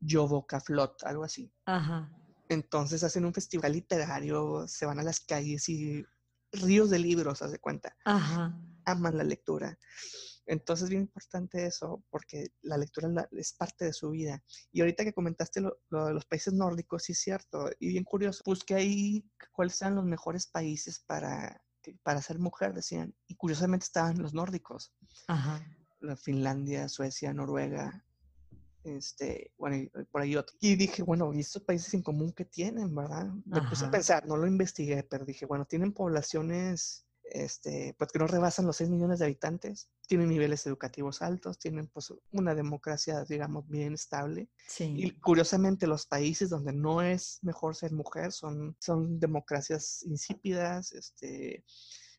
[0.00, 1.52] Jovokaflot, algo así.
[1.66, 2.10] Ajá.
[2.48, 6.04] Entonces hacen un festival literario, se van a las calles y
[6.52, 7.96] ríos de libros, haz de cuenta.
[8.04, 8.56] Ajá.
[8.84, 9.76] Aman la lectura.
[10.46, 14.42] Entonces, es bien importante eso, porque la lectura es parte de su vida.
[14.72, 18.42] Y ahorita que comentaste lo, de los países nórdicos, sí es cierto, y bien curioso,
[18.44, 21.62] busqué ahí cuáles eran los mejores países para,
[22.02, 24.92] para ser mujer, decían, y curiosamente estaban los nórdicos.
[25.28, 25.64] Ajá.
[26.16, 28.04] Finlandia, Suecia, Noruega,
[28.84, 30.54] este, bueno, y por ahí otro.
[30.60, 33.32] Y dije, bueno, ¿y estos países en común que tienen, verdad?
[33.46, 38.18] Me puse a pensar, no lo investigué, pero dije, bueno, tienen poblaciones, este, pues que
[38.18, 43.24] no rebasan los 6 millones de habitantes, tienen niveles educativos altos, tienen pues una democracia,
[43.24, 44.50] digamos, bien estable.
[44.66, 44.94] Sí.
[44.96, 51.64] Y curiosamente los países donde no es mejor ser mujer son, son democracias insípidas, este,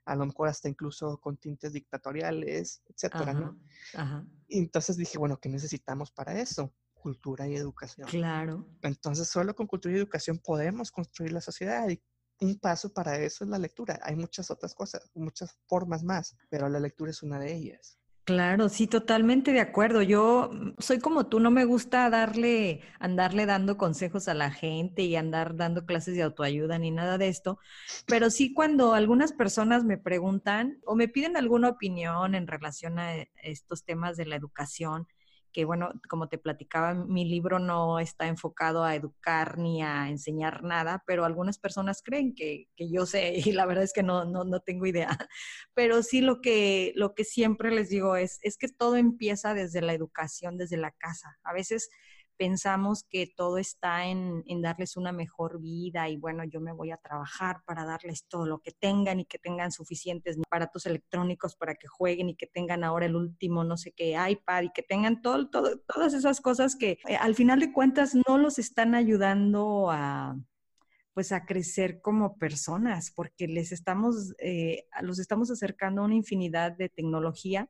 [0.05, 3.59] a lo mejor hasta incluso con tintes dictatoriales, etcétera, ¿no?
[3.93, 4.25] Ajá.
[4.47, 6.73] Y entonces dije, bueno, ¿qué necesitamos para eso?
[6.93, 8.07] Cultura y educación.
[8.07, 8.67] Claro.
[8.81, 12.01] Entonces, solo con cultura y educación podemos construir la sociedad y
[12.41, 14.00] un paso para eso es la lectura.
[14.04, 17.98] Hay muchas otras cosas, muchas formas más, pero la lectura es una de ellas.
[18.26, 20.02] Claro, sí, totalmente de acuerdo.
[20.02, 25.04] Yo mm, soy como tú, no me gusta darle, andarle dando consejos a la gente
[25.04, 27.60] y andar dando clases de autoayuda ni nada de esto,
[28.08, 33.13] pero sí cuando algunas personas me preguntan o me piden alguna opinión en relación a
[33.43, 35.08] estos temas de la educación,
[35.55, 40.63] que bueno, como te platicaba, mi libro no está enfocado a educar ni a enseñar
[40.63, 44.25] nada, pero algunas personas creen que, que yo sé y la verdad es que no,
[44.25, 45.07] no, no, tengo idea.
[45.73, 49.79] Pero sí lo que, lo que siempre les digo es, es que todo empieza desde
[49.79, 51.37] la educación, desde la casa.
[51.45, 51.89] A veces
[52.38, 56.98] pensamos que todo está en, darles una mejor vida y bueno, yo me voy a
[56.98, 61.88] trabajar para darles todo lo que tengan y que tengan suficientes aparatos electrónicos para que
[61.88, 65.50] jueguen y que tengan ahora el último no sé qué iPad y que tengan todo,
[65.50, 70.38] todo todas esas cosas que eh, al final de cuentas no los están ayudando a
[71.15, 76.74] pues a crecer como personas, porque les estamos, eh, los estamos acercando a una infinidad
[76.74, 77.69] de tecnología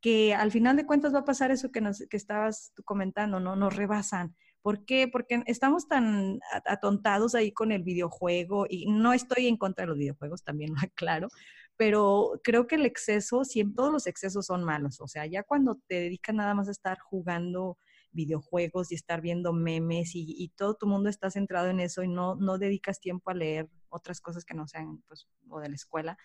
[0.00, 3.56] que al final de cuentas va a pasar eso que, nos, que estabas comentando, ¿no?
[3.56, 4.36] Nos rebasan.
[4.62, 5.08] ¿Por qué?
[5.08, 9.98] Porque estamos tan atontados ahí con el videojuego y no estoy en contra de los
[9.98, 11.28] videojuegos, también lo aclaro,
[11.76, 13.42] pero creo que el exceso,
[13.74, 15.00] todos los excesos son malos.
[15.00, 17.78] O sea, ya cuando te dedicas nada más a estar jugando
[18.12, 22.08] videojuegos y estar viendo memes y, y todo tu mundo está centrado en eso y
[22.08, 25.74] no, no dedicas tiempo a leer otras cosas que no sean, pues, o de la
[25.74, 26.18] escuela,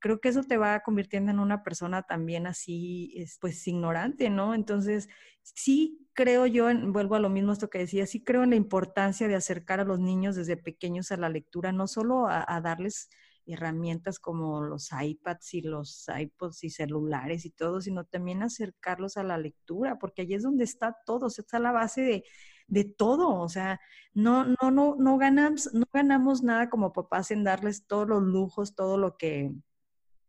[0.00, 4.54] creo que eso te va convirtiendo en una persona también así, pues ignorante, ¿no?
[4.54, 5.08] Entonces,
[5.42, 9.28] sí creo yo, vuelvo a lo mismo esto que decía, sí creo en la importancia
[9.28, 13.08] de acercar a los niños desde pequeños a la lectura, no solo a, darles
[13.46, 19.24] herramientas como los iPads y los iPods y celulares y todo, sino también acercarlos a
[19.24, 22.24] la lectura, porque allí es donde está todo, está la base de,
[22.68, 23.80] de todo, o sea,
[24.14, 28.74] no, no, no, no ganamos, no ganamos nada como papás en darles todos los lujos,
[28.74, 29.52] todo lo que,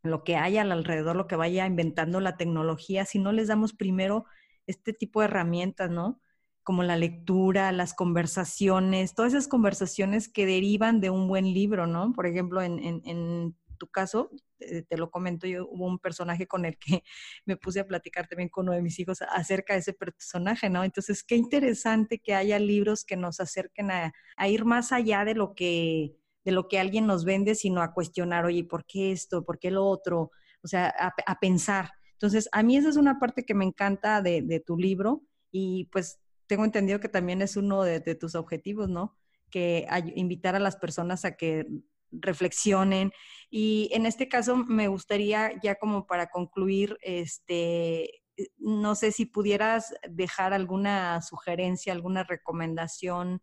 [0.03, 4.25] lo que haya alrededor, lo que vaya inventando la tecnología, si no les damos primero
[4.67, 6.19] este tipo de herramientas, ¿no?
[6.63, 12.13] Como la lectura, las conversaciones, todas esas conversaciones que derivan de un buen libro, ¿no?
[12.13, 17.03] Por ejemplo, en, tu caso, te, lo comento yo, hubo un personaje con el que
[17.45, 20.83] me puse a platicar también con uno de mis hijos acerca de ese personaje, ¿no?
[20.83, 25.55] Entonces, qué interesante que haya libros que nos acerquen a ir más allá de lo
[25.55, 29.43] que de lo que alguien nos vende, sino a cuestionar, oye, ¿por qué esto?
[29.43, 30.31] ¿Por qué lo otro?
[30.63, 30.93] O sea,
[31.25, 31.91] a, pensar.
[32.13, 36.19] Entonces, a mí esa es una parte que me encanta de, tu libro y pues
[36.47, 39.17] tengo entendido que también es uno de, tus objetivos, ¿no?
[39.49, 41.65] Que invitar a las personas a que
[42.11, 43.11] reflexionen.
[43.49, 48.21] Y en este caso me gustaría ya como para concluir, este,
[48.57, 53.41] no sé si pudieras dejar alguna sugerencia, alguna recomendación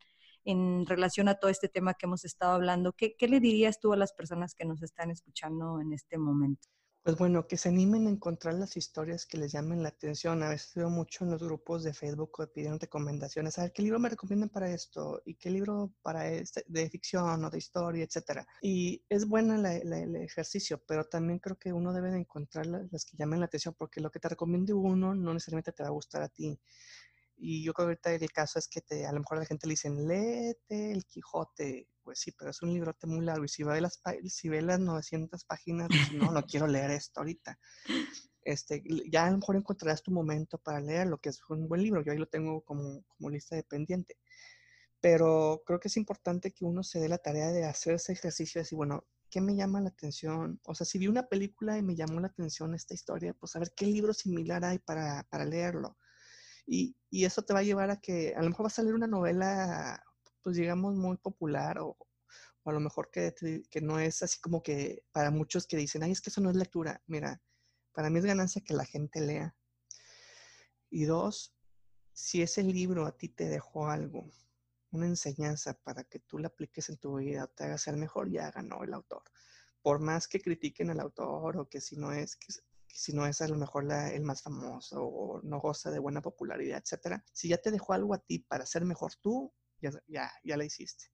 [0.49, 2.95] en relación a todo este tema que hemos estado hablando.
[2.95, 6.67] ¿Qué, le dirías tú a las personas que nos están escuchando en este momento?
[7.03, 10.43] Pues bueno, que se animen a encontrar las historias que les llamen la atención.
[10.43, 13.59] A veces veo mucho en los grupos de Facebook que piden recomendaciones.
[13.59, 15.21] A ver, ¿qué libro me recomiendan para esto?
[15.27, 18.47] ¿Y qué libro para este, de ficción o de historia, etcétera?
[18.63, 23.19] Y es buena el ejercicio, pero también creo que uno debe de encontrar las que
[23.19, 26.23] llamen la atención, porque lo que te recomiende uno no necesariamente te va a gustar
[26.23, 26.59] a ti.
[27.41, 29.67] Y yo creo que ahorita el caso es que te, a lo mejor la gente
[29.69, 31.89] le dicen, léete el Quijote.
[32.03, 33.45] Pues sí, pero es un librote muy largo.
[33.45, 37.21] Y si ve las, si ve las 900 páginas, pues no, no quiero leer esto
[37.21, 37.59] ahorita.
[38.43, 41.83] Este, ya a lo mejor encontrarás tu momento para leer lo que es un buen
[41.83, 42.03] libro.
[42.03, 44.17] Yo ahí lo tengo como, como lista de pendiente.
[45.01, 48.59] Pero creo que es importante que uno se dé la tarea de hacer ese ejercicio
[48.59, 50.61] de decir, bueno, ¿qué me llama la atención?
[50.65, 53.61] O sea, si vi una película y me llamó la atención esta historia, pues a
[53.61, 55.97] ver qué libro similar hay para, para leerlo
[56.69, 56.95] y,
[57.25, 60.05] eso te va a llevar a que a lo mejor va a salir una novela,
[60.43, 61.97] pues digamos, muy popular o,
[62.63, 63.35] o a lo mejor que,
[63.71, 66.51] que no es así como que para muchos que dicen, ay, es que eso no
[66.51, 67.03] es lectura.
[67.07, 67.41] Mira,
[67.93, 69.57] para mí es ganancia que la gente lea.
[70.91, 71.57] Y dos,
[72.13, 74.31] si ese libro a ti te dejó algo,
[74.91, 78.51] una enseñanza para que tú la apliques en tu vida te haga ser mejor, ya
[78.51, 79.23] ganó el autor.
[79.81, 82.39] Por más que critiquen al autor o que si no es,
[82.99, 86.83] si no es a lo mejor el más famoso o no goza de buena popularidad,
[86.83, 90.57] etcétera, si ya te dejó algo a ti para ser mejor tú, ya, ya, ya
[90.57, 91.05] la hiciste.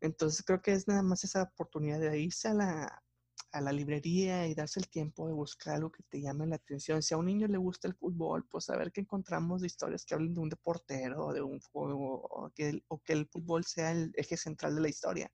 [0.00, 3.04] Entonces creo que es nada más esa oportunidad de irse a la,
[3.52, 7.02] a la librería y darse el tiempo de buscar algo que te llame la atención.
[7.02, 10.06] Si a un niño le gusta el fútbol, pues a ver qué encontramos de historias
[10.06, 13.26] que hablen de un deportero o de un juego o que, el, o que el
[13.26, 15.30] fútbol sea el eje central de la historia.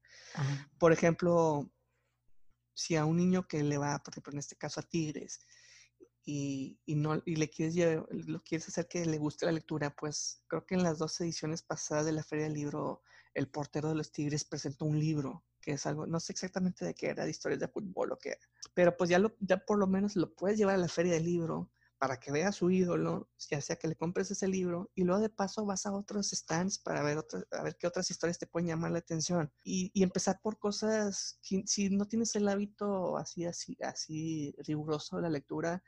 [0.77, 1.71] Por ejemplo,
[2.75, 5.47] si a un niño que le va, por ejemplo, en este caso a Tigres,
[6.25, 7.77] y, y, no, y le quieres,
[8.11, 11.63] lo quieres hacer que le guste la lectura, pues creo que en las dos ediciones
[11.63, 13.03] pasadas de la Feria del Libro,
[13.35, 16.95] el portero de los Tigres presentó un libro que es algo, no sé exactamente de
[16.95, 18.37] qué era, de historias de fútbol o qué
[18.75, 21.25] pero pues ya, lo, ya por lo menos lo puedes llevar a la feria del
[21.25, 21.71] libro
[22.05, 25.23] para que vea a su ídolo, ya sea que le compres ese libro y luego
[25.23, 28.47] de paso vas a otros stands para ver, otras, a ver qué otras historias te
[28.47, 33.47] pueden llamar la atención y, y empezar por cosas, si no tienes el hábito así,
[33.47, 35.83] así, así riguroso de la lectura,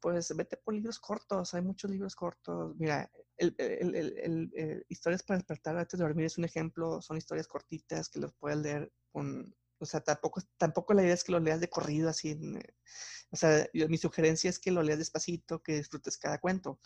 [0.00, 2.74] pues vete por libros cortos, hay muchos libros cortos.
[2.78, 3.94] Mira, el, el,
[4.54, 8.32] el, Historias para despertar antes de dormir es un ejemplo, son historias cortitas que los
[8.32, 12.08] puedes leer con, o sea, tampoco, tampoco la idea es que lo leas de corrido
[12.08, 12.38] así,
[13.30, 16.78] o sea, mi sugerencia es que lo leas despacito, que disfrutes cada cuento.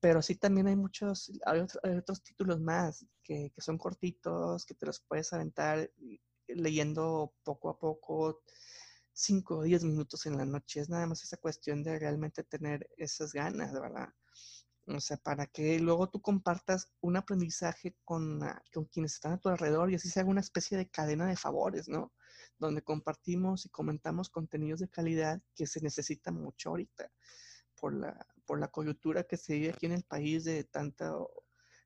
[0.00, 4.86] Pero sí también hay muchos, hay, otros títulos más que, que son cortitos, que te
[4.86, 5.90] los puedes aventar
[6.46, 8.42] leyendo poco a poco
[9.14, 10.80] 5 o 10 minutos en la noche.
[10.80, 14.10] Es nada más esa cuestión de realmente tener esas ganas, ¿verdad?
[14.86, 19.38] O sea, para que luego tú compartas un aprendizaje con, ah, con quienes están a
[19.38, 22.12] tu alrededor y así se haga una especie de cadena de favores, ¿no?
[22.58, 27.10] Donde compartimos y comentamos contenidos de calidad que se necesita mucho ahorita
[27.76, 31.12] por la, por la coyuntura que se vive aquí en el país de tanta,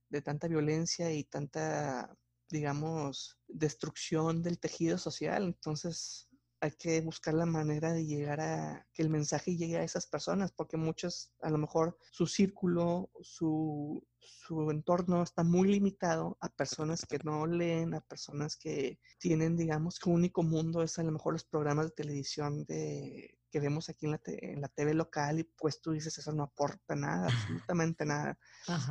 [0.09, 2.17] de tanta violencia y tanta,
[2.51, 5.45] digamos, destrucción del tejido social.
[5.45, 6.28] Entonces,
[6.61, 10.53] hay que buscar la manera de llegar a que el mensaje llegue a esas personas,
[10.53, 17.07] porque muchos, a lo mejor, su círculo, su, su entorno está muy limitado a personas
[17.07, 21.35] que no leen, a personas que tienen, digamos, que único mundo es a lo mejor
[21.35, 25.45] los programas de televisión de que vemos aquí en la, en la TV local y
[25.45, 28.39] pues tú dices eso no aporta nada, absolutamente nada.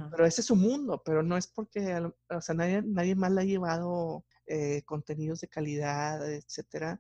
[0.09, 1.95] Pero ese es su mundo, pero no es porque,
[2.29, 6.99] o sea, nadie, nadie más le ha llevado eh, contenidos de calidad, etcétera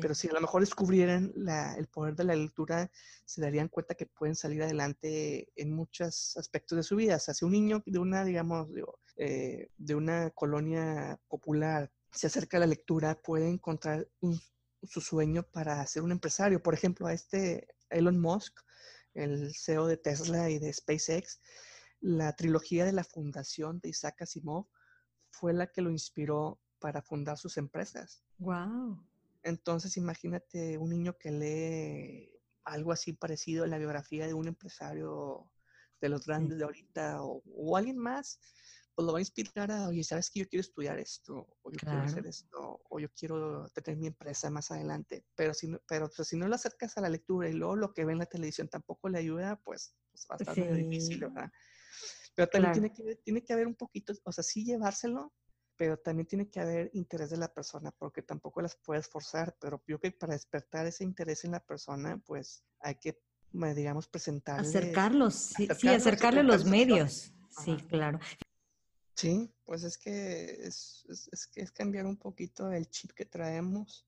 [0.00, 1.32] pero si a lo mejor descubrieran
[1.76, 2.90] el poder de la lectura,
[3.24, 7.16] se darían cuenta que pueden salir adelante en muchos aspectos de su vida.
[7.16, 8.68] O sea, si un niño de una, digamos,
[9.16, 14.08] eh, de una colonia popular se acerca a la lectura, puede encontrar
[14.82, 16.62] su sueño para ser un empresario.
[16.62, 18.60] Por ejemplo, a este Elon Musk,
[19.14, 21.40] el CEO de Tesla y de SpaceX,
[22.00, 24.66] la trilogía de la fundación de Isaac Asimov
[25.30, 28.22] fue la que lo inspiró para fundar sus empresas.
[28.38, 29.04] Wow.
[29.44, 32.32] Entonces, imagínate un niño que lee
[32.64, 35.50] algo así parecido a la biografía de un empresario
[36.00, 38.40] de los grandes de ahorita o, alguien más,
[38.94, 41.46] pues lo va a inspirar a, oye, ¿sabes que yo quiero estudiar esto?
[41.62, 45.26] O yo quiero hacer esto, o yo quiero tener mi empresa más adelante.
[45.34, 47.92] Pero si no, pero pues, si no lo acercas a la lectura y luego lo
[47.92, 51.20] que ve en la televisión tampoco le ayuda, pues, pues va a estar muy difícil,
[51.20, 51.50] ¿verdad?
[52.34, 55.34] Pero también tiene, que, tiene que haber un poquito, o sea, sí llevárselo,
[55.76, 59.82] pero también tiene que haber interés de la persona, porque tampoco las puedes forzar, pero
[59.86, 63.20] yo que para despertar ese interés en la persona, pues hay que,
[63.52, 64.60] digamos, presentar.
[64.60, 67.32] Acercarlos, sí, acercarle los medios.
[67.64, 68.18] Sí, claro.
[69.14, 74.06] Sí, pues es que es, es, es, cambiar un poquito el chip que traemos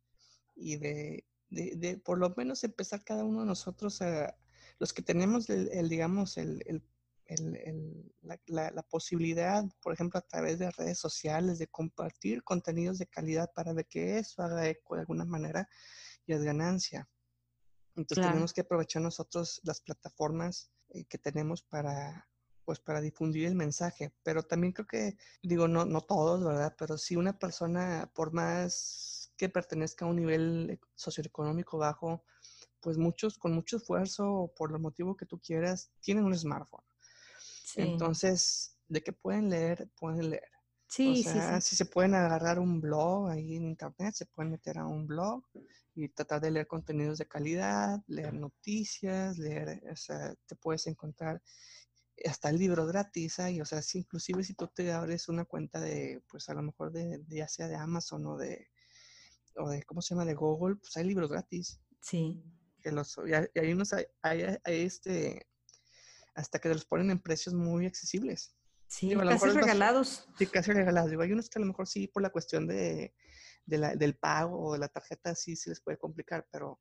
[0.56, 4.36] y de, de, de, por lo menos empezar cada uno de nosotros a,
[4.78, 6.82] los que tenemos el, digamos, el, el
[7.26, 13.06] el, la, la, posibilidad, por ejemplo, a través de redes sociales, de compartir contenidos de
[13.06, 15.68] calidad para ver que eso haga eco de alguna manera
[16.26, 17.08] y es ganancia.
[17.96, 22.28] Entonces tenemos que aprovechar nosotros las plataformas eh, que tenemos para,
[22.64, 24.12] pues, para difundir el mensaje.
[24.22, 26.74] Pero también creo que, digo, no, no todos, ¿verdad?
[26.78, 32.24] Pero si una persona, por más que pertenezca a un nivel socioeconómico bajo,
[32.80, 36.84] pues muchos, con mucho esfuerzo o por el motivo que tú quieras, tienen un smartphone.
[37.76, 40.50] Entonces, de que pueden leer, pueden leer.
[40.88, 44.78] Sí, o sea, Si se pueden agarrar un blog ahí en internet, se pueden meter
[44.78, 45.44] a un blog
[45.94, 51.42] y tratar de leer contenidos de calidad, leer noticias, leer, o sea, te puedes encontrar
[52.24, 55.80] hasta el libro gratis ahí, o sea, si, inclusive si tú te abres una cuenta
[55.80, 58.68] de, pues a lo mejor de, ya sea de Amazon o de,
[59.56, 60.24] o de, ¿cómo se llama?
[60.24, 61.80] De Google, pues hay libros gratis.
[62.00, 62.42] Sí.
[62.82, 65.46] que los, y hay, unos, hay, este,
[66.37, 68.55] hasta que los ponen en precios muy accesibles.
[68.89, 70.28] Sí, casi regalados.
[70.39, 71.11] sí, casi regalados.
[71.11, 73.14] Digo, hay unos que a lo mejor sí, por la cuestión de,
[73.64, 76.80] del pago o de la tarjeta, sí, sí les puede complicar, pero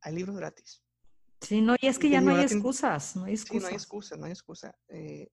[0.00, 0.82] hay libros gratis.
[1.42, 3.62] Sí, no, y es que ya no hay excusas, no hay excusas.
[3.62, 4.76] No hay excusa, no hay excusa.
[4.88, 5.28] Eh,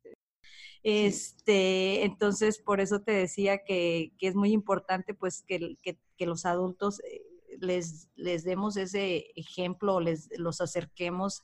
[0.84, 7.00] este, entonces, por eso te decía que, es muy importante, pues, que, que, los adultos
[7.06, 7.24] eh,
[7.60, 11.44] les, les demos ese ejemplo, les los acerquemos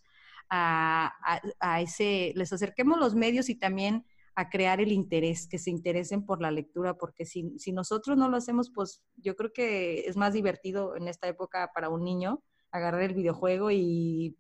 [0.50, 1.14] a,
[1.60, 6.26] a, ese, les acerquemos los medios y también a crear el interés, que se interesen
[6.26, 10.16] por la lectura, porque si, si nosotros no lo hacemos, pues yo creo que es
[10.16, 14.38] más divertido en esta época para un niño agarrar el videojuego y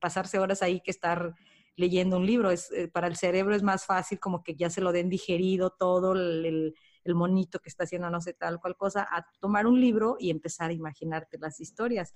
[0.00, 1.34] pasarse horas ahí que estar
[1.76, 2.50] leyendo un libro.
[2.50, 5.70] Es, eh, para el cerebro es más fácil como que ya se lo den digerido
[5.70, 6.74] todo el,
[7.14, 10.70] monito que está haciendo no sé tal cual cosa, a tomar un libro y empezar
[10.70, 12.14] a imaginarte las historias.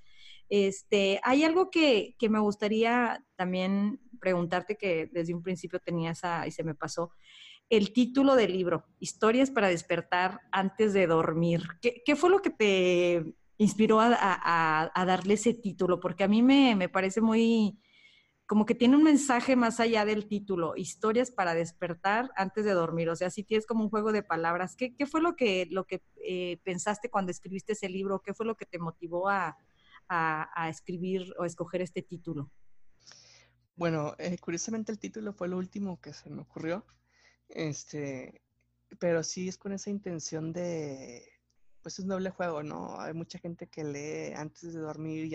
[0.49, 6.47] Este, hay algo que, que me gustaría también preguntarte que desde un principio tenía esa
[6.47, 7.13] y se me pasó.
[7.71, 11.63] El título del libro, Historias para despertar antes de dormir.
[11.81, 13.25] ¿Qué, qué fue lo que te
[13.57, 15.99] inspiró a, a, a, darle ese título?
[15.99, 17.79] Porque a mí me, me parece muy,
[18.47, 23.09] como que tiene un mensaje más allá del título, historias para despertar antes de dormir.
[23.09, 26.03] O sea, si tienes como un juego de palabras, ¿qué, fue lo que, lo que
[26.23, 28.21] eh, pensaste cuando escribiste ese libro?
[28.21, 29.57] ¿Qué fue lo que te motivó a,
[30.09, 32.51] a, escribir o escoger este título?
[33.77, 36.85] Bueno, eh, curiosamente el título fue lo último que se me ocurrió,
[37.49, 38.43] este,
[38.99, 41.27] pero sí es con esa intención de,
[41.83, 43.01] pues es un doble juego, ¿no?
[43.01, 45.35] Hay mucha gente que lee antes de dormir y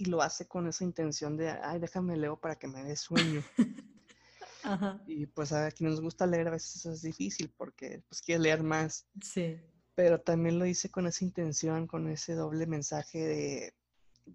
[0.00, 3.44] y lo hace con esa intención de, ay, déjame leo para que me dé sueño.
[5.06, 8.62] Y pues a quien nos gusta leer a veces es difícil porque pues quiere leer
[8.62, 9.06] más.
[9.22, 9.58] Sí.
[9.94, 13.72] Pero también lo hice con esa intención, con ese doble mensaje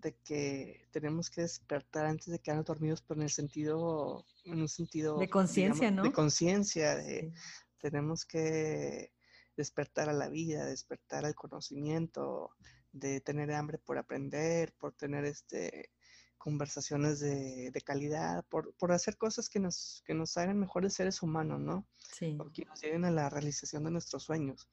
[0.02, 4.68] de, que tenemos que despertar antes de quedarnos dormidos, pero en el sentido, en un
[4.68, 5.20] sentido...
[5.20, 6.02] De conciencia, ¿no?
[6.02, 7.32] De conciencia, de
[7.78, 9.14] tenemos que
[9.56, 12.50] despertar a la vida, despertar al conocimiento,
[12.96, 15.92] de tener hambre por aprender, por tener este,
[16.38, 21.88] conversaciones de, calidad, por, hacer cosas que nos, que nos hagan mejores seres humanos, ¿no?
[22.14, 22.38] Sí.
[22.54, 24.70] que nos lleven a la realización de nuestros sueños,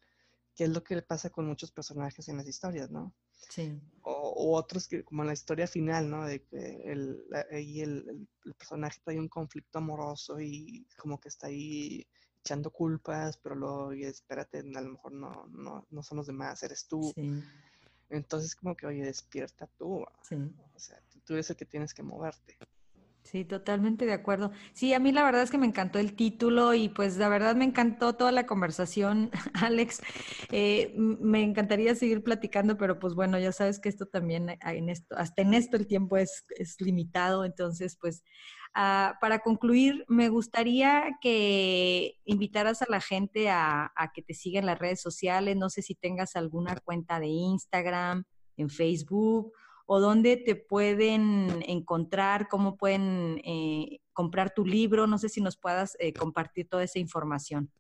[0.55, 3.13] que es lo que le pasa con muchos personajes en las historias, ¿no?
[3.51, 3.81] Sí.
[4.03, 6.25] O, otros que, como la historia final, ¿no?
[6.25, 12.07] De que el, el, el, personaje trae un conflicto amoroso y como que está ahí
[12.45, 16.63] echando culpas, pero luego, y espérate, a lo mejor no, no, no son los demás,
[16.63, 17.13] eres tú.
[17.15, 17.43] Sí.
[18.13, 20.05] Entonces, como que, oye, despierta tú.
[20.23, 20.37] Sí.
[20.75, 22.59] O sea, tú eres el que tienes que moverte.
[23.23, 24.51] Sí, totalmente de acuerdo.
[24.73, 27.55] Sí, a mí la verdad es que me encantó el título y pues la verdad
[27.55, 30.03] me encantó toda la conversación, Alex.
[30.51, 34.89] Eh, me encantaría seguir platicando, pero pues bueno, ya sabes que esto también, eh, en
[34.89, 36.45] esto, hasta en esto el tiempo es,
[36.81, 38.23] limitado, entonces pues
[38.75, 44.67] Ah, para concluir, me gustaría que invitaras a la gente a, que te siga en
[44.67, 45.57] las redes sociales.
[45.57, 48.25] No sé si tengas alguna cuenta de Instagram,
[48.57, 49.53] en Facebook,
[49.93, 55.07] o dónde te pueden encontrar, cómo pueden eh, comprar tu libro.
[55.07, 57.71] No sé si nos puedas eh, compartir toda esa información.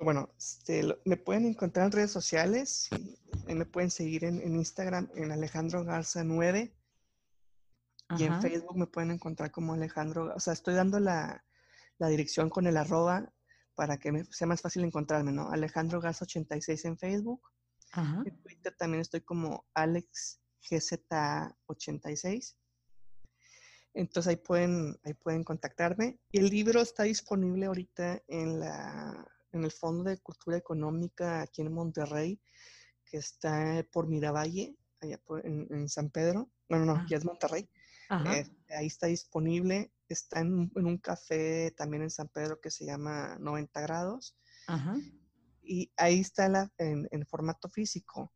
[0.00, 2.88] Bueno, este, me pueden encontrar en redes sociales,
[3.46, 6.74] me pueden seguir en, en Instagram en Alejandro Garza 9
[8.18, 11.44] y en Facebook me pueden encontrar como Alejandro, o sea, estoy dando la,
[12.00, 13.32] dirección con el arroba
[13.76, 15.50] para que sea más fácil encontrarme, ¿no?
[15.50, 17.42] Alejandro Garza 86 en Facebook.
[17.94, 19.66] En Twitter también estoy como
[20.62, 22.56] AlexGZ86.
[23.94, 26.18] Entonces ahí pueden, ahí pueden contactarme.
[26.30, 31.60] Y el libro está disponible ahorita en, la, en el Fondo de Cultura Económica aquí
[31.62, 32.40] en Monterrey,
[33.04, 36.50] que está por Miravalle, allá en, San Pedro.
[36.68, 37.68] Bueno, no, ya es Monterrey.
[38.26, 39.92] Eh, ahí está disponible.
[40.08, 44.36] Está en, un café también en San Pedro que se llama 90 grados.
[45.62, 48.32] Y ahí está la, en, formato físico.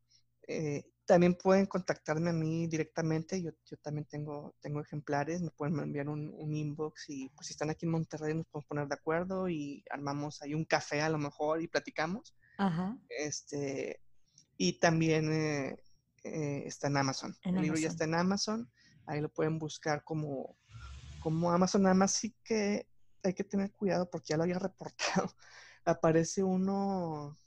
[0.46, 3.40] Eh, también pueden contactarme a mí directamente.
[3.40, 5.40] Yo, yo también tengo, tengo ejemplares.
[5.40, 8.88] Me pueden enviar un, inbox y pues si están aquí en Monterrey nos podemos poner
[8.88, 12.34] de acuerdo y armamos ahí un café a lo mejor y platicamos.
[13.08, 14.00] Este,
[14.56, 15.76] y también eh,
[16.66, 17.36] está en Amazon.
[17.42, 18.70] El libro ya está en Amazon.
[19.06, 20.56] Ahí lo pueden buscar como,
[21.20, 21.82] como Amazon.
[21.82, 22.88] Nada más sí que
[23.22, 25.32] hay que tener cuidado porque ya lo había reportado.
[25.84, 27.38] Aparece uno,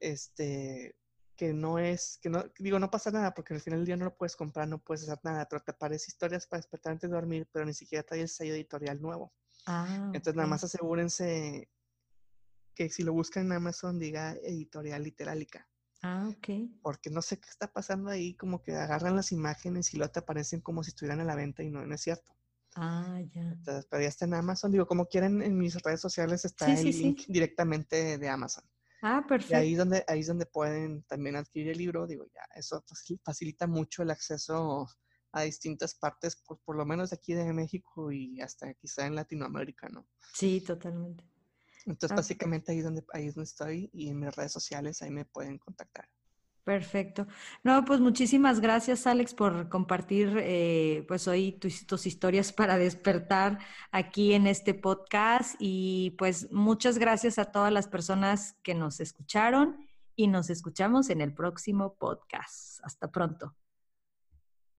[0.00, 0.96] este,
[1.36, 4.04] que no es, que no, digo, no pasa nada porque al final del día no
[4.06, 7.16] lo puedes comprar, no puedes hacer nada, pero te aparece historias para despertar antes de
[7.16, 9.32] dormir, pero ni siquiera trae el sello editorial nuevo.
[9.66, 11.68] Ah, Entonces nada más asegúrense
[12.74, 15.68] que si lo buscan en Amazon diga editorial literálica.
[16.02, 16.48] Ah, ok.
[16.82, 20.18] Porque no sé qué está pasando ahí, como que agarran las imágenes y luego te
[20.20, 22.36] aparecen como si estuvieran a la venta y no, no es cierto.
[22.74, 23.42] Ah, ya.
[23.42, 24.72] Entonces, pero ya está en Amazon.
[24.72, 27.02] Digo, como quieren, en mis redes sociales está Sí, el sí, sí.
[27.04, 28.64] link directamente de Amazon.
[29.02, 29.54] Ah, Y perfecto.
[29.54, 32.06] ahí es donde, ahí es donde pueden también adquirir el libro.
[32.06, 34.86] Digo, ya, eso facil- facilita mucho el acceso
[35.32, 39.16] a distintas partes, por, por lo menos de aquí de México y hasta quizá en
[39.16, 40.08] Latinoamérica, ¿no?
[40.34, 41.24] Sí, totalmente.
[41.86, 45.00] Entonces, Ah, básicamente ahí es donde, ahí es donde estoy y en mis redes sociales
[45.00, 46.08] ahí me pueden contactar.
[46.64, 47.26] Perfecto.
[47.64, 53.58] No, pues muchísimas gracias, Alex, por compartir eh, pues hoy tus, tus historias para despertar
[53.90, 55.56] aquí en este podcast.
[55.58, 61.20] Y pues muchas gracias a todas las personas que nos escucharon y nos escuchamos en
[61.20, 62.78] el próximo podcast.
[62.84, 63.56] Hasta pronto.